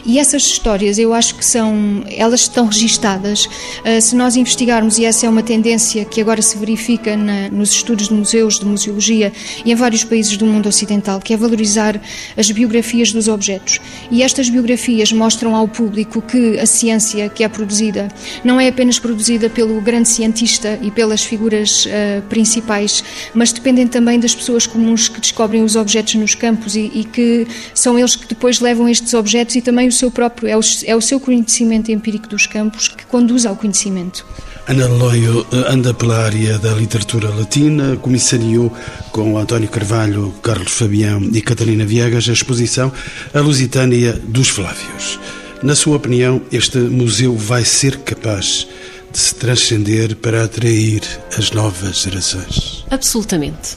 [0.05, 3.47] E essas histórias, eu acho que são, elas estão registadas.
[3.47, 7.73] Uh, se nós investigarmos, e essa é uma tendência que agora se verifica na, nos
[7.73, 9.33] estudos de museus, de museologia
[9.64, 12.01] e em vários países do mundo ocidental, que é valorizar
[12.37, 13.81] as biografias dos objetos.
[14.11, 18.00] E estas biografias mostram ao público que a ciência que é produzida
[18.45, 23.03] não é apenas produzida pelo grande cientista e pelas figuras uh, principais,
[23.35, 27.47] mas dependem também das pessoas comuns que descobrem os objetos nos campos e, e, que
[27.75, 30.97] são eles que depois levam estes objetos e também o seu próprio, é o, é
[30.97, 34.25] o seu conhecimento empírico dos campos que conduz ao conhecimento.
[34.71, 38.73] Ana Loio eh, anda pela área da literatura latina, comissariou
[39.11, 42.93] com António Carvalho, Carlos Fabião e Catarina Viegas a exposição
[43.35, 45.19] A Lusitânia dos Flávios.
[45.63, 48.67] Na sua opinião, este museu vai ser capaz
[49.13, 51.03] de se transcender para atrair
[51.37, 52.85] as novas gerações?
[52.91, 53.77] Absolutamente.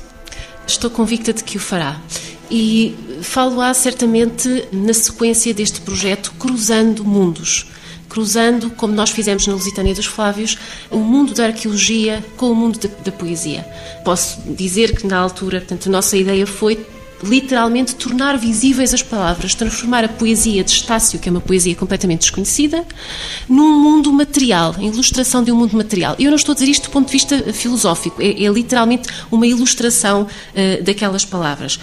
[0.66, 2.00] Estou convicta de que o fará.
[2.50, 7.68] E falo-á certamente na sequência deste projeto Cruzando Mundos
[8.14, 10.56] cruzando, como nós fizemos na Lusitânia dos Flávios,
[10.92, 13.66] o mundo da arqueologia com o mundo da, da poesia.
[14.06, 16.86] Posso dizer que na altura, portanto, a nossa ideia foi
[17.24, 22.22] literalmente tornar visíveis as palavras, transformar a poesia de Estácio, que é uma poesia completamente
[22.22, 22.86] desconhecida,
[23.48, 26.16] num mundo material, em ilustração de um mundo material.
[26.20, 29.48] Eu não estou a dizer isto do ponto de vista filosófico, é, é literalmente uma
[29.48, 31.80] ilustração uh, daquelas palavras.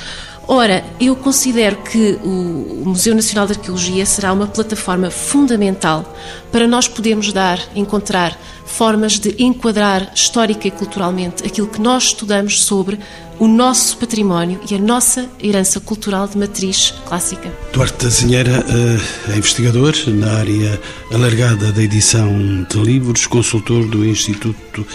[0.53, 6.17] Ora, eu considero que o Museu Nacional de Arqueologia será uma plataforma fundamental
[6.51, 12.65] para nós podermos dar, encontrar formas de enquadrar histórica e culturalmente aquilo que nós estudamos
[12.65, 12.99] sobre
[13.41, 17.51] o nosso património e a nossa herança cultural de matriz clássica.
[17.73, 18.63] Duarte Zinheira
[19.33, 20.79] é investigador na área
[21.11, 24.87] alargada da edição de livros, consultor do Instituto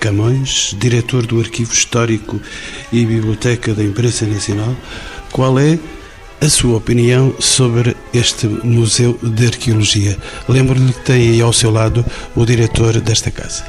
[0.00, 2.40] Camões, diretor do Arquivo Histórico
[2.92, 4.74] e Biblioteca da Imprensa Nacional.
[5.30, 5.78] Qual é
[6.40, 10.18] a sua opinião sobre este Museu de Arqueologia.
[10.48, 13.64] Lembro-lhe que tem aí ao seu lado o diretor desta casa.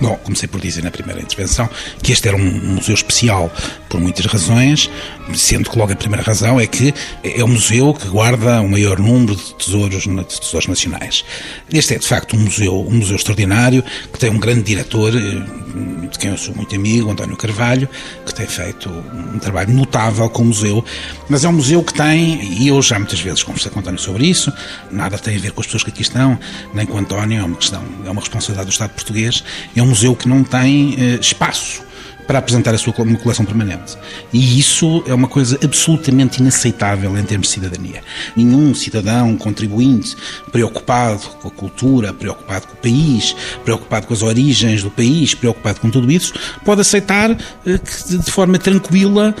[0.00, 1.68] Bom, comecei por dizer na primeira intervenção
[2.02, 3.50] que este era um museu especial
[3.88, 4.90] por muitas razões,
[5.34, 6.92] sendo que logo a primeira razão é que
[7.24, 11.24] é um museu que guarda o maior número de tesouros, de tesouros nacionais.
[11.72, 13.82] Este é, de facto, um museu, um museu extraordinário,
[14.12, 17.88] que tem um grande diretor, eh, de quem eu sou muito amigo, António Carvalho,
[18.24, 20.84] que tem feito um trabalho notável com o museu,
[21.28, 23.98] mas é um museu que tem, e eu já muitas vezes conversei com o António
[23.98, 24.52] sobre isso,
[24.90, 26.38] nada tem a ver com as pessoas que aqui estão,
[26.74, 29.42] nem com o António, é uma questão, é uma responsabilidade do Estado português,
[29.74, 31.85] é um museu que não tem eh, espaço
[32.26, 33.96] para apresentar a sua coleção permanente.
[34.32, 38.02] E isso é uma coisa absolutamente inaceitável em termos de cidadania.
[38.34, 40.16] Nenhum cidadão contribuinte
[40.50, 45.80] preocupado com a cultura, preocupado com o país, preocupado com as origens do país, preocupado
[45.80, 49.34] com tudo isso, pode aceitar eh, que de forma tranquila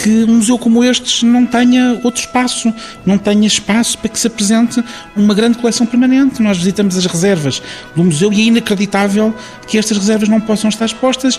[0.00, 2.72] que um museu como este não tenha outro espaço,
[3.04, 4.82] não tenha espaço para que se apresente
[5.14, 6.42] uma grande coleção permanente.
[6.42, 7.62] Nós visitamos as reservas
[7.94, 9.34] do museu e é inacreditável
[9.66, 11.38] que estas reservas não possam estar expostas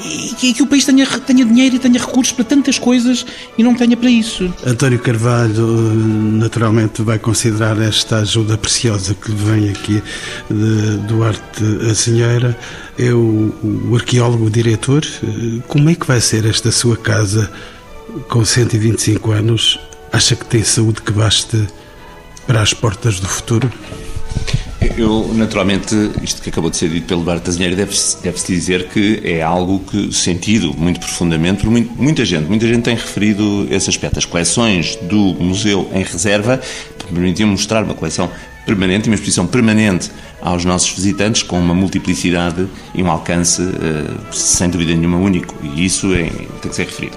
[0.00, 3.24] e que, que, o país tenha, tenha dinheiro e tenha recursos para tantas coisas
[3.56, 4.52] e não tenha para isso.
[4.66, 5.66] António Carvalho
[6.32, 10.02] naturalmente vai considerar esta ajuda preciosa que vem aqui
[10.50, 12.56] de Duarte Azinheira.
[12.98, 13.52] É o,
[13.90, 15.04] o arqueólogo o diretor.
[15.68, 17.50] Como é que vai ser esta sua casa
[18.28, 19.78] com 125 anos?
[20.12, 21.66] Acha que tem saúde que baste
[22.46, 23.70] para as portas do futuro?
[24.96, 29.42] Eu, naturalmente, isto que acabou de ser dito pelo Azinheiro, deve-se deve dizer que é
[29.42, 32.46] algo que sentido muito profundamente por muita gente.
[32.46, 34.18] Muita gente tem referido esse aspecto.
[34.18, 36.60] As coleções do museu em reserva
[37.12, 38.30] permitiam mostrar uma coleção
[38.64, 40.10] permanente, uma exposição permanente
[40.40, 45.54] aos nossos visitantes, com uma multiplicidade e um alcance, eh, sem dúvida nenhuma, único.
[45.62, 46.24] E isso é,
[46.60, 47.16] tem que ser referido.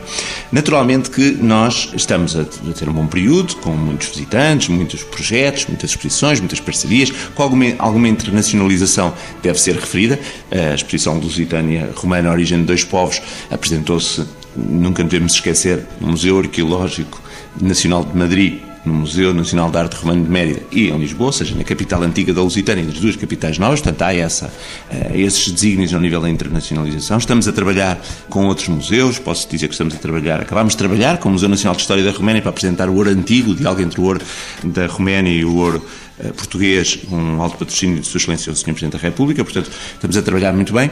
[0.52, 5.90] Naturalmente que nós estamos a ter um bom período, com muitos visitantes, muitos projetos, muitas
[5.90, 10.20] exposições, muitas parcerias, com alguma, alguma internacionalização deve ser referida.
[10.52, 14.24] A exposição Lusitânia Romana Origem de Dois Povos apresentou-se,
[14.56, 17.20] nunca devemos esquecer, no Museu Arqueológico
[17.60, 21.34] Nacional de Madrid, no Museu Nacional de Arte Romano de Mérida e em Lisboa, ou
[21.34, 25.52] seja, na capital antiga da Lusitânia, das duas capitais novas, portanto há essa, uh, esses
[25.52, 27.18] desígnios ao nível da internacionalização.
[27.18, 31.18] Estamos a trabalhar com outros museus, posso dizer que estamos a trabalhar, acabámos de trabalhar
[31.18, 33.82] com o Museu Nacional de História da Roménia para apresentar o ouro antigo, o diálogo
[33.82, 34.22] entre o ouro
[34.64, 35.86] da Roménia e o ouro
[36.38, 38.66] português, um alto patrocínio de Sua Excelência o Sr.
[38.66, 40.90] Presidente da República, portanto, estamos a trabalhar muito bem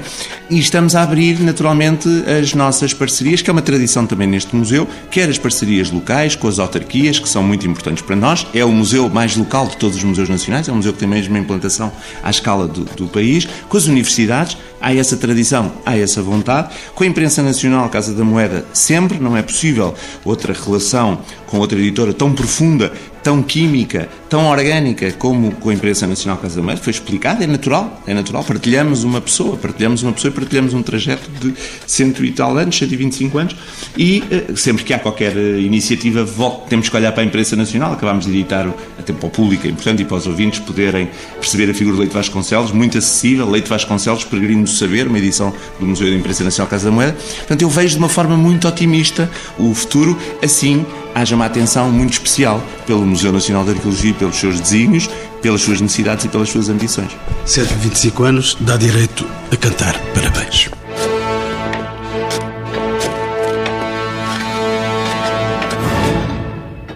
[0.50, 2.08] e estamos a abrir, naturalmente,
[2.40, 6.48] as nossas parcerias, que é uma tradição também neste museu, quer as parcerias locais com
[6.48, 8.46] as autarquias, que são muito importantes para nós.
[8.54, 11.08] É o museu mais local de todos os museus nacionais, é um museu que tem
[11.08, 16.22] mesmo implantação à escala do, do país, com as universidades, há essa tradição, há essa
[16.22, 16.74] vontade.
[16.94, 19.94] Com a imprensa nacional, Casa da Moeda, sempre, não é possível
[20.26, 22.92] outra relação com outra editora tão profunda
[23.24, 27.48] tão química, tão orgânica como com a imprensa nacional Casa da Moeda, foi explicado, é
[27.48, 31.54] natural, é natural, partilhamos uma pessoa, partilhamos uma pessoa e partilhamos um trajeto de
[31.88, 33.56] cento e tal anos, 125 anos,
[33.98, 36.28] e eh, sempre que há qualquer eh, iniciativa,
[36.68, 38.68] temos que olhar para a imprensa nacional, acabámos de editar,
[39.00, 41.10] até para o público, é importante, e para os ouvintes poderem
[41.40, 45.54] perceber a figura de Leite Vasconcelos, muito acessível, Leite Vasconcelos, Peregrino do Saber, uma edição
[45.80, 48.68] do Museu da Imprensa Nacional Casa da Moeda, portanto eu vejo de uma forma muito
[48.68, 54.36] otimista o futuro, assim haja uma atenção muito especial pelo Museu Nacional de Arqueologia, pelos
[54.36, 55.10] seus desígnios,
[55.42, 57.12] pelas suas necessidades e pelas suas ambições.
[57.46, 60.70] 125 anos dá direito a cantar parabéns.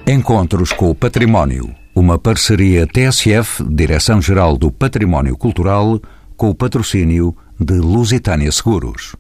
[0.08, 1.76] Encontros com o Património.
[1.94, 6.00] Uma parceria TSF, Direção-Geral do Património Cultural,
[6.38, 9.16] com o patrocínio de Lusitânia Seguros.